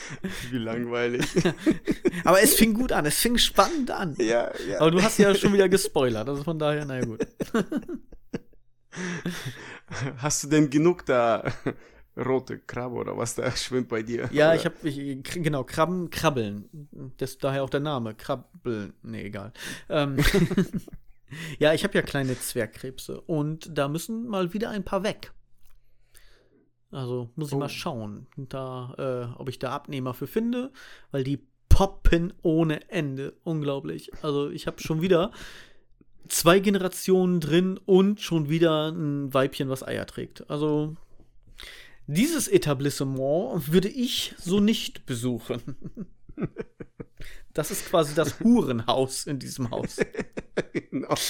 Wie 0.51 0.57
langweilig. 0.57 1.25
aber 2.23 2.41
es 2.41 2.55
fing 2.55 2.73
gut 2.73 2.91
an, 2.91 3.05
es 3.05 3.19
fing 3.19 3.37
spannend 3.37 3.91
an. 3.91 4.15
ja, 4.17 4.51
ja. 4.67 4.79
Aber 4.79 4.91
du 4.91 5.01
hast 5.01 5.17
ja 5.19 5.33
schon 5.35 5.53
wieder 5.53 5.69
gespoilert, 5.69 6.27
also 6.27 6.43
von 6.43 6.59
daher, 6.59 6.85
naja 6.85 7.05
gut. 7.05 7.25
Hast 10.17 10.43
du 10.43 10.47
denn 10.47 10.69
genug 10.69 11.05
da 11.05 11.43
rote 12.17 12.59
Krabbe 12.59 12.95
oder 12.95 13.17
was 13.17 13.35
da 13.35 13.49
schwimmt 13.55 13.89
bei 13.89 14.01
dir? 14.01 14.29
Ja, 14.31 14.47
Oder? 14.47 14.55
ich 14.55 14.65
habe, 14.65 14.75
ich, 14.89 15.23
genau, 15.23 15.63
Krabben, 15.63 16.09
Krabbeln. 16.09 16.89
Das, 17.17 17.37
daher 17.37 17.63
auch 17.63 17.69
der 17.69 17.79
Name, 17.79 18.15
Krabbeln. 18.15 18.93
Nee, 19.03 19.25
egal. 19.25 19.53
Ähm, 19.89 20.17
ja, 21.59 21.73
ich 21.73 21.83
habe 21.83 21.93
ja 21.93 22.01
kleine 22.01 22.39
Zwergkrebse 22.39 23.21
und 23.21 23.69
da 23.77 23.87
müssen 23.87 24.27
mal 24.27 24.53
wieder 24.53 24.69
ein 24.69 24.83
paar 24.83 25.03
weg. 25.03 25.31
Also 26.91 27.29
muss 27.35 27.49
ich 27.49 27.55
Oh. 27.55 27.59
mal 27.59 27.69
schauen, 27.69 28.27
da, 28.37 28.93
äh, 29.35 29.39
ob 29.39 29.49
ich 29.49 29.59
da 29.59 29.71
Abnehmer 29.71 30.13
für 30.13 30.27
finde, 30.27 30.71
weil 31.11 31.23
die 31.23 31.39
poppen 31.69 32.33
ohne 32.41 32.89
Ende. 32.89 33.33
Unglaublich. 33.43 34.11
Also 34.23 34.49
ich 34.49 34.67
habe 34.67 34.81
schon 34.81 35.01
wieder 35.01 35.31
zwei 36.29 36.59
Generationen 36.59 37.39
drin 37.39 37.79
und 37.85 38.21
schon 38.21 38.49
wieder 38.49 38.89
ein 38.89 39.33
Weibchen, 39.33 39.69
was 39.69 39.85
Eier 39.85 40.05
trägt. 40.05 40.49
Also 40.49 40.95
dieses 42.07 42.47
Etablissement 42.47 43.71
würde 43.71 43.89
ich 43.89 44.33
so 44.37 44.59
nicht 44.59 45.05
besuchen. 45.05 45.61
Das 47.53 47.71
ist 47.71 47.87
quasi 47.87 48.13
das 48.13 48.39
Hurenhaus 48.39 49.25
in 49.25 49.39
diesem 49.39 49.71
Haus. 49.71 49.97
genau. 50.73 51.15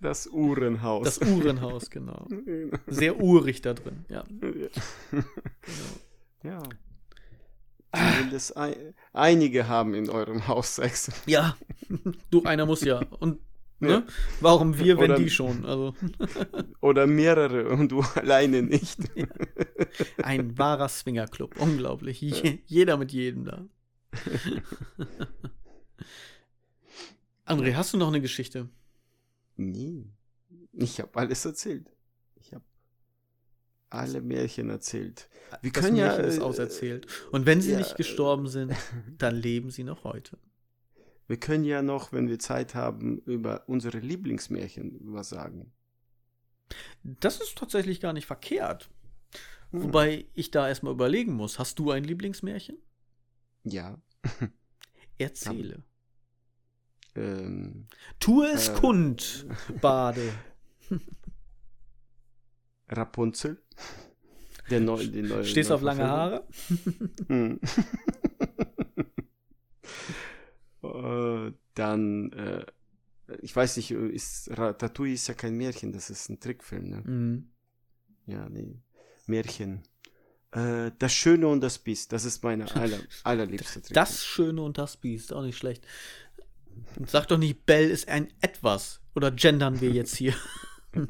Das 0.00 0.26
Uhrenhaus. 0.26 1.04
Das 1.04 1.18
Uhrenhaus, 1.18 1.90
genau. 1.90 2.26
Sehr 2.86 3.20
urig 3.20 3.60
da 3.60 3.74
drin, 3.74 4.04
ja. 4.08 4.24
ja. 6.42 6.62
Zumindest 7.94 8.56
ein, 8.56 8.74
einige 9.12 9.68
haben 9.68 9.94
in 9.94 10.08
eurem 10.10 10.48
Haus 10.48 10.76
Sex. 10.76 11.12
Ja, 11.26 11.56
du, 12.30 12.42
einer 12.44 12.66
muss 12.66 12.80
ja. 12.82 13.02
Und 13.20 13.38
ne? 13.82 13.88
Ja. 13.90 14.06
warum 14.40 14.78
wir, 14.78 14.98
wenn 14.98 15.10
Oder- 15.10 15.18
die 15.18 15.30
schon? 15.30 15.64
Also 15.64 15.94
Oder 16.80 17.06
mehrere 17.06 17.68
und 17.68 17.90
du 17.92 18.00
alleine 18.14 18.62
nicht. 18.62 18.98
ein 20.22 20.56
wahrer 20.58 20.88
Swingerclub, 20.88 21.60
unglaublich. 21.60 22.20
Je, 22.20 22.60
jeder 22.66 22.96
mit 22.96 23.12
jedem 23.12 23.44
da. 23.44 23.66
André, 27.44 27.74
hast 27.74 27.92
du 27.92 27.98
noch 27.98 28.08
eine 28.08 28.20
Geschichte? 28.20 28.68
Nie. 29.56 30.10
Ich 30.72 31.00
habe 31.00 31.14
alles 31.18 31.44
erzählt. 31.44 31.90
Ich 32.36 32.54
habe 32.54 32.64
alle 33.90 34.22
Märchen 34.22 34.70
erzählt. 34.70 35.28
Wir 35.60 35.72
das 35.72 35.84
können 35.84 35.96
ja, 35.96 36.06
Märchen 36.06 36.24
ist 36.24 36.38
äh, 36.38 36.42
auserzählt. 36.42 37.06
Und 37.30 37.44
wenn 37.46 37.60
sie 37.60 37.72
ja, 37.72 37.78
nicht 37.78 37.96
gestorben 37.96 38.48
sind, 38.48 38.74
dann 39.18 39.36
leben 39.36 39.70
sie 39.70 39.84
noch 39.84 40.04
heute. 40.04 40.38
Wir 41.28 41.38
können 41.38 41.64
ja 41.64 41.82
noch, 41.82 42.12
wenn 42.12 42.28
wir 42.28 42.38
Zeit 42.38 42.74
haben, 42.74 43.18
über 43.18 43.68
unsere 43.68 43.98
Lieblingsmärchen 43.98 44.98
was 45.12 45.28
sagen. 45.28 45.72
Das 47.02 47.40
ist 47.40 47.56
tatsächlich 47.56 48.00
gar 48.00 48.12
nicht 48.12 48.26
verkehrt. 48.26 48.90
Hm. 49.70 49.84
Wobei 49.84 50.26
ich 50.34 50.50
da 50.50 50.68
erstmal 50.68 50.92
überlegen 50.92 51.32
muss. 51.34 51.58
Hast 51.58 51.78
du 51.78 51.90
ein 51.90 52.04
Lieblingsmärchen? 52.04 52.76
Ja. 53.64 53.98
Erzähle. 55.18 55.82
Ähm, 57.14 57.86
Tue 58.18 58.48
es 58.50 58.68
Äh. 58.68 58.74
kund, 58.74 59.46
Bade. 59.80 60.32
Rapunzel. 62.88 63.62
Der 64.70 64.80
neue, 64.80 65.08
die 65.08 65.22
neue, 65.22 65.44
Stehst 65.44 65.70
du 65.70 65.74
auf 65.74 65.82
lange. 65.82 66.06
Haare? 66.06 66.46
Hm. 67.28 67.60
Äh, 70.82 71.52
Dann, 71.74 72.32
äh, 72.32 72.66
ich 73.40 73.54
weiß 73.54 73.76
nicht, 73.76 73.90
ist, 73.90 74.50
Ratatouille 74.56 75.14
ist 75.14 75.28
ja 75.28 75.34
kein 75.34 75.56
Märchen, 75.56 75.92
das 75.92 76.10
ist 76.10 76.28
ein 76.28 76.40
Trickfilm, 76.40 76.90
ne? 76.90 77.02
Mhm. 77.04 77.48
Ja, 78.26 78.48
nee. 78.48 78.76
Märchen. 79.26 79.82
Äh, 80.50 80.90
das 80.98 81.14
Schöne 81.14 81.48
und 81.48 81.60
das 81.60 81.78
Biest, 81.78 82.12
das 82.12 82.24
ist 82.24 82.42
meine 82.44 82.70
aller, 82.76 82.98
allerliebste 83.24 83.80
Trickfilm. 83.80 83.94
Das 83.94 84.24
Schöne 84.24 84.62
und 84.62 84.78
das 84.78 84.96
Biest, 84.96 85.32
auch 85.32 85.42
nicht 85.42 85.56
schlecht. 85.56 85.86
Und 86.98 87.08
sag 87.08 87.26
doch 87.28 87.38
nicht, 87.38 87.64
Bell 87.66 87.88
ist 87.88 88.08
ein 88.08 88.32
Etwas. 88.40 89.00
Oder 89.14 89.30
gendern 89.30 89.80
wir 89.80 89.90
jetzt 89.90 90.16
hier? 90.16 90.34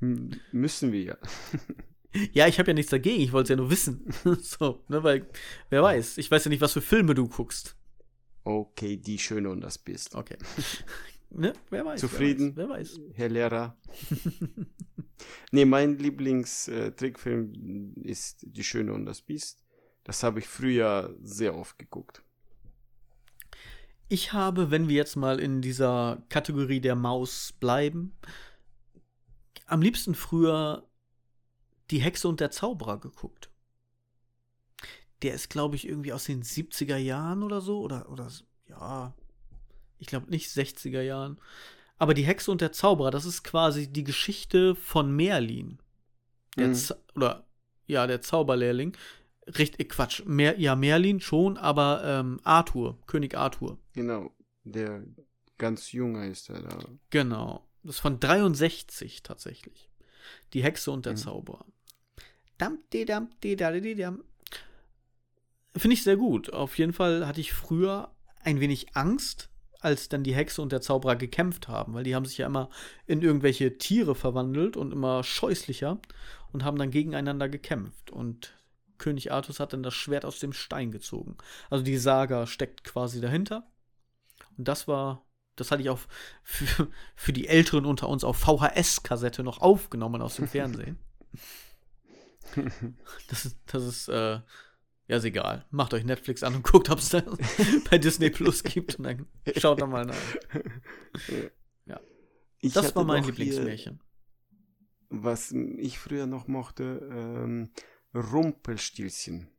Müssen 0.00 0.92
wir 0.92 1.02
ja. 1.02 1.16
ja, 2.32 2.46
ich 2.46 2.58
habe 2.58 2.68
ja 2.70 2.74
nichts 2.74 2.90
dagegen, 2.90 3.22
ich 3.22 3.32
wollte 3.32 3.44
es 3.44 3.50
ja 3.50 3.56
nur 3.56 3.70
wissen. 3.70 4.06
so, 4.42 4.84
ne, 4.88 5.02
weil, 5.02 5.26
wer 5.70 5.82
weiß, 5.82 6.18
ich 6.18 6.30
weiß 6.30 6.44
ja 6.44 6.48
nicht, 6.48 6.60
was 6.60 6.72
für 6.72 6.82
Filme 6.82 7.14
du 7.14 7.28
guckst. 7.28 7.76
Okay, 8.44 8.96
die 8.98 9.18
Schöne 9.18 9.50
und 9.50 9.62
das 9.62 9.78
Biest. 9.78 10.14
Okay. 10.14 10.36
ne, 11.30 11.54
wer 11.70 11.84
weiß. 11.84 12.00
Zufrieden? 12.00 12.52
Wer 12.54 12.68
weiß. 12.68 12.98
Wer 12.98 13.06
weiß. 13.06 13.16
Herr 13.16 13.28
Lehrer. 13.30 13.76
nee, 15.50 15.64
mein 15.64 15.98
Lieblings-Trickfilm 15.98 17.94
ist 18.02 18.44
Die 18.46 18.64
Schöne 18.64 18.92
und 18.92 19.06
das 19.06 19.22
Biest. 19.22 19.64
Das 20.04 20.22
habe 20.22 20.40
ich 20.40 20.46
früher 20.46 21.16
sehr 21.22 21.56
oft 21.56 21.78
geguckt. 21.78 22.22
Ich 24.08 24.34
habe, 24.34 24.70
wenn 24.70 24.88
wir 24.88 24.96
jetzt 24.96 25.16
mal 25.16 25.40
in 25.40 25.62
dieser 25.62 26.22
Kategorie 26.28 26.80
der 26.80 26.94
Maus 26.94 27.54
bleiben, 27.58 28.14
am 29.66 29.80
liebsten 29.80 30.14
früher 30.14 30.86
Die 31.90 32.00
Hexe 32.00 32.28
und 32.28 32.40
der 32.40 32.50
Zauberer 32.50 33.00
geguckt. 33.00 33.50
Der 35.22 35.34
ist, 35.34 35.48
glaube 35.50 35.76
ich, 35.76 35.88
irgendwie 35.88 36.12
aus 36.12 36.24
den 36.24 36.42
70er 36.42 36.96
Jahren 36.96 37.42
oder 37.42 37.60
so. 37.60 37.80
Oder, 37.80 38.10
oder 38.10 38.30
ja, 38.68 39.14
ich 39.98 40.06
glaube 40.06 40.30
nicht 40.30 40.48
60er 40.50 41.00
Jahren. 41.02 41.38
Aber 41.96 42.14
die 42.14 42.24
Hexe 42.24 42.50
und 42.50 42.60
der 42.60 42.72
Zauberer, 42.72 43.10
das 43.10 43.24
ist 43.24 43.44
quasi 43.44 43.90
die 43.90 44.04
Geschichte 44.04 44.74
von 44.74 45.14
Merlin. 45.14 45.78
Mhm. 46.56 46.76
Oder 47.14 47.46
ja, 47.86 48.06
der 48.06 48.20
Zauberlehrling. 48.20 48.96
Richtig, 49.46 49.90
Quatsch. 49.90 50.22
Mer 50.24 50.58
ja, 50.58 50.74
Merlin 50.74 51.20
schon, 51.20 51.56
aber 51.56 52.02
ähm, 52.04 52.40
Arthur, 52.44 52.98
König 53.06 53.36
Arthur. 53.36 53.78
Genau, 53.92 54.32
der 54.64 55.04
ganz 55.58 55.92
junge 55.92 56.28
ist 56.28 56.48
er 56.48 56.62
da. 56.62 56.78
Genau. 57.10 57.66
Das 57.82 57.96
ist 57.96 58.00
von 58.00 58.18
63 58.18 59.22
tatsächlich. 59.22 59.90
Die 60.54 60.62
Hexe 60.62 60.90
und 60.90 61.04
der 61.04 61.12
Mhm. 61.12 61.18
Zauberer. 61.18 61.66
Damti, 62.56 63.04
damti, 63.04 63.56
dadidi, 63.56 63.94
dam. 63.94 64.24
Finde 65.76 65.94
ich 65.94 66.04
sehr 66.04 66.16
gut. 66.16 66.52
Auf 66.52 66.78
jeden 66.78 66.92
Fall 66.92 67.26
hatte 67.26 67.40
ich 67.40 67.52
früher 67.52 68.10
ein 68.42 68.60
wenig 68.60 68.96
Angst, 68.96 69.50
als 69.80 70.08
dann 70.08 70.22
die 70.22 70.34
Hexe 70.34 70.62
und 70.62 70.72
der 70.72 70.80
Zauberer 70.80 71.16
gekämpft 71.16 71.68
haben, 71.68 71.94
weil 71.94 72.04
die 72.04 72.14
haben 72.14 72.24
sich 72.24 72.38
ja 72.38 72.46
immer 72.46 72.70
in 73.06 73.20
irgendwelche 73.20 73.76
Tiere 73.76 74.14
verwandelt 74.14 74.76
und 74.76 74.92
immer 74.92 75.22
scheußlicher 75.22 75.98
und 76.52 76.64
haben 76.64 76.78
dann 76.78 76.90
gegeneinander 76.90 77.48
gekämpft. 77.48 78.10
Und 78.10 78.54
König 78.98 79.32
Artus 79.32 79.60
hat 79.60 79.72
dann 79.72 79.82
das 79.82 79.94
Schwert 79.94 80.24
aus 80.24 80.38
dem 80.38 80.52
Stein 80.52 80.92
gezogen. 80.92 81.36
Also 81.68 81.84
die 81.84 81.98
Saga 81.98 82.46
steckt 82.46 82.84
quasi 82.84 83.20
dahinter. 83.20 83.66
Und 84.56 84.68
das 84.68 84.88
war, 84.88 85.26
das 85.56 85.70
hatte 85.70 85.82
ich 85.82 85.90
auch 85.90 86.00
für, 86.42 86.88
für 87.14 87.32
die 87.32 87.48
Älteren 87.48 87.84
unter 87.84 88.08
uns 88.08 88.24
auf 88.24 88.38
VHS-Kassette 88.38 89.42
noch 89.42 89.60
aufgenommen 89.60 90.22
aus 90.22 90.36
dem 90.36 90.48
Fernsehen. 90.48 90.98
Das 93.28 93.46
ist, 93.46 93.58
das 93.66 93.82
ist, 93.82 94.08
äh, 94.08 94.38
ja, 95.08 95.16
ist 95.16 95.24
egal. 95.24 95.66
Macht 95.70 95.94
euch 95.94 96.04
Netflix 96.04 96.42
an 96.42 96.54
und 96.56 96.62
guckt, 96.70 96.90
ob 96.90 96.98
es 96.98 97.10
da 97.10 97.22
bei 97.90 97.98
Disney 97.98 98.30
Plus 98.30 98.62
gibt 98.62 98.96
und 98.96 99.04
dann 99.04 99.26
schaut 99.56 99.80
da 99.80 99.86
mal 99.86 100.06
nach. 100.06 100.14
Ich 102.64 102.72
Das 102.72 102.96
war 102.96 103.04
mein 103.04 103.22
hier, 103.24 103.32
Lieblingsmärchen. 103.34 104.00
Was 105.10 105.52
ich 105.52 105.98
früher 105.98 106.24
noch 106.24 106.48
mochte, 106.48 107.06
ähm, 107.12 107.70
Rumpelstilzchen. 108.14 109.50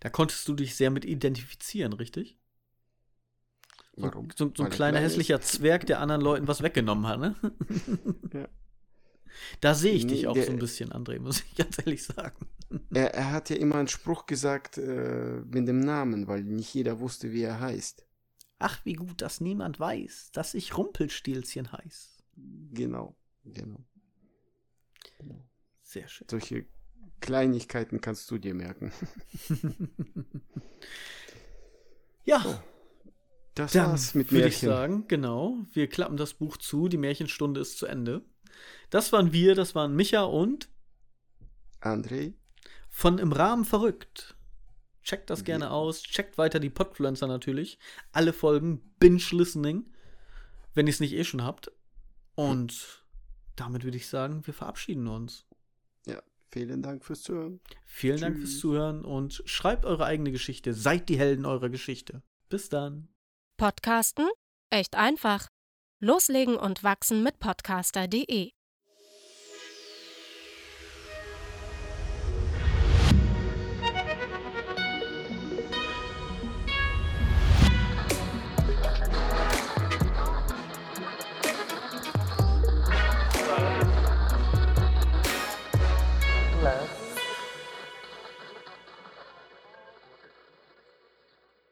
Da 0.00 0.08
konntest 0.08 0.48
du 0.48 0.54
dich 0.54 0.74
sehr 0.74 0.90
mit 0.90 1.04
identifizieren, 1.04 1.92
richtig? 1.92 2.38
So, 3.94 4.04
Warum? 4.04 4.30
so, 4.34 4.50
so 4.56 4.62
ein 4.62 4.70
er 4.70 4.70
kleiner 4.70 4.98
klein 4.98 5.04
ist? 5.04 5.12
hässlicher 5.12 5.42
Zwerg, 5.42 5.84
der 5.84 6.00
anderen 6.00 6.22
Leuten 6.22 6.48
was 6.48 6.62
weggenommen 6.62 7.06
hat, 7.06 7.20
ne? 7.20 7.36
Ja. 8.32 8.48
Da 9.60 9.74
sehe 9.74 9.92
ich 9.92 10.04
Nee, 10.04 10.12
dich 10.14 10.26
auch 10.26 10.34
der- 10.34 10.44
so 10.46 10.52
ein 10.52 10.58
bisschen, 10.58 10.90
André, 10.92 11.18
muss 11.20 11.40
ich 11.40 11.54
ganz 11.56 11.78
ehrlich 11.78 12.04
sagen. 12.04 12.46
Er, 12.92 13.14
er 13.14 13.32
hat 13.32 13.50
ja 13.50 13.56
immer 13.56 13.76
einen 13.76 13.88
Spruch 13.88 14.26
gesagt 14.26 14.78
äh, 14.78 15.40
mit 15.50 15.66
dem 15.68 15.80
Namen, 15.80 16.26
weil 16.26 16.42
nicht 16.44 16.74
jeder 16.74 17.00
wusste, 17.00 17.32
wie 17.32 17.42
er 17.42 17.60
heißt. 17.60 18.04
Ach, 18.58 18.84
wie 18.84 18.94
gut, 18.94 19.22
dass 19.22 19.40
niemand 19.40 19.78
weiß, 19.80 20.30
dass 20.32 20.54
ich 20.54 20.76
Rumpelstilzchen 20.76 21.70
heiß. 21.72 22.22
Genau, 22.72 23.16
genau. 23.44 23.84
Sehr 25.82 26.08
schön. 26.08 26.26
Solche 26.30 26.66
Kleinigkeiten 27.20 28.00
kannst 28.00 28.30
du 28.30 28.38
dir 28.38 28.54
merken. 28.54 28.92
Ja, 32.24 32.62
Das 33.54 33.72
dann 33.72 33.90
war's 33.92 34.14
mit 34.14 34.30
würde 34.30 34.48
ich 34.48 34.62
Märchen. 34.62 34.68
sagen, 34.68 35.04
genau, 35.08 35.56
wir 35.72 35.86
klappen 35.88 36.16
das 36.16 36.34
Buch 36.34 36.56
zu, 36.58 36.88
die 36.88 36.98
Märchenstunde 36.98 37.60
ist 37.60 37.78
zu 37.78 37.86
Ende. 37.86 38.22
Das 38.90 39.12
waren 39.12 39.32
wir, 39.32 39.54
das 39.54 39.74
waren 39.74 39.94
Micha 39.94 40.22
und 40.22 40.68
André, 41.80 42.34
von 42.88 43.18
Im 43.18 43.32
Rahmen 43.32 43.64
verrückt. 43.64 44.36
Checkt 45.02 45.30
das 45.30 45.44
gerne 45.44 45.70
aus, 45.70 46.02
checkt 46.02 46.36
weiter 46.36 46.60
die 46.60 46.68
Podfluencer 46.68 47.26
natürlich. 47.26 47.78
Alle 48.12 48.32
Folgen, 48.34 48.80
Binge-Listening, 48.98 49.86
wenn 50.74 50.86
ihr 50.86 50.92
es 50.92 51.00
nicht 51.00 51.14
eh 51.14 51.24
schon 51.24 51.44
habt. 51.44 51.72
Und 52.34 53.04
damit 53.56 53.84
würde 53.84 53.96
ich 53.96 54.06
sagen, 54.06 54.46
wir 54.46 54.52
verabschieden 54.54 55.08
uns. 55.08 55.46
ja, 56.06 56.22
vielen 56.50 56.82
Dank 56.82 57.04
fürs 57.04 57.22
Zuhören. 57.22 57.60
Vielen 57.86 58.20
Dank 58.20 58.36
fürs 58.36 58.50
Tschüss. 58.50 58.60
Zuhören 58.60 59.04
und 59.04 59.42
schreibt 59.46 59.86
eure 59.86 60.04
eigene 60.04 60.30
Geschichte. 60.30 60.74
Seid 60.74 61.08
die 61.08 61.18
Helden 61.18 61.46
eurer 61.46 61.70
Geschichte. 61.70 62.22
Bis 62.48 62.68
dann. 62.68 63.08
Podcasten? 63.56 64.28
Echt 64.70 64.94
einfach. 64.94 65.47
Loslegen 66.00 66.56
und 66.56 66.84
wachsen 66.84 67.24
mit 67.24 67.40
podcaster.de 67.40 68.52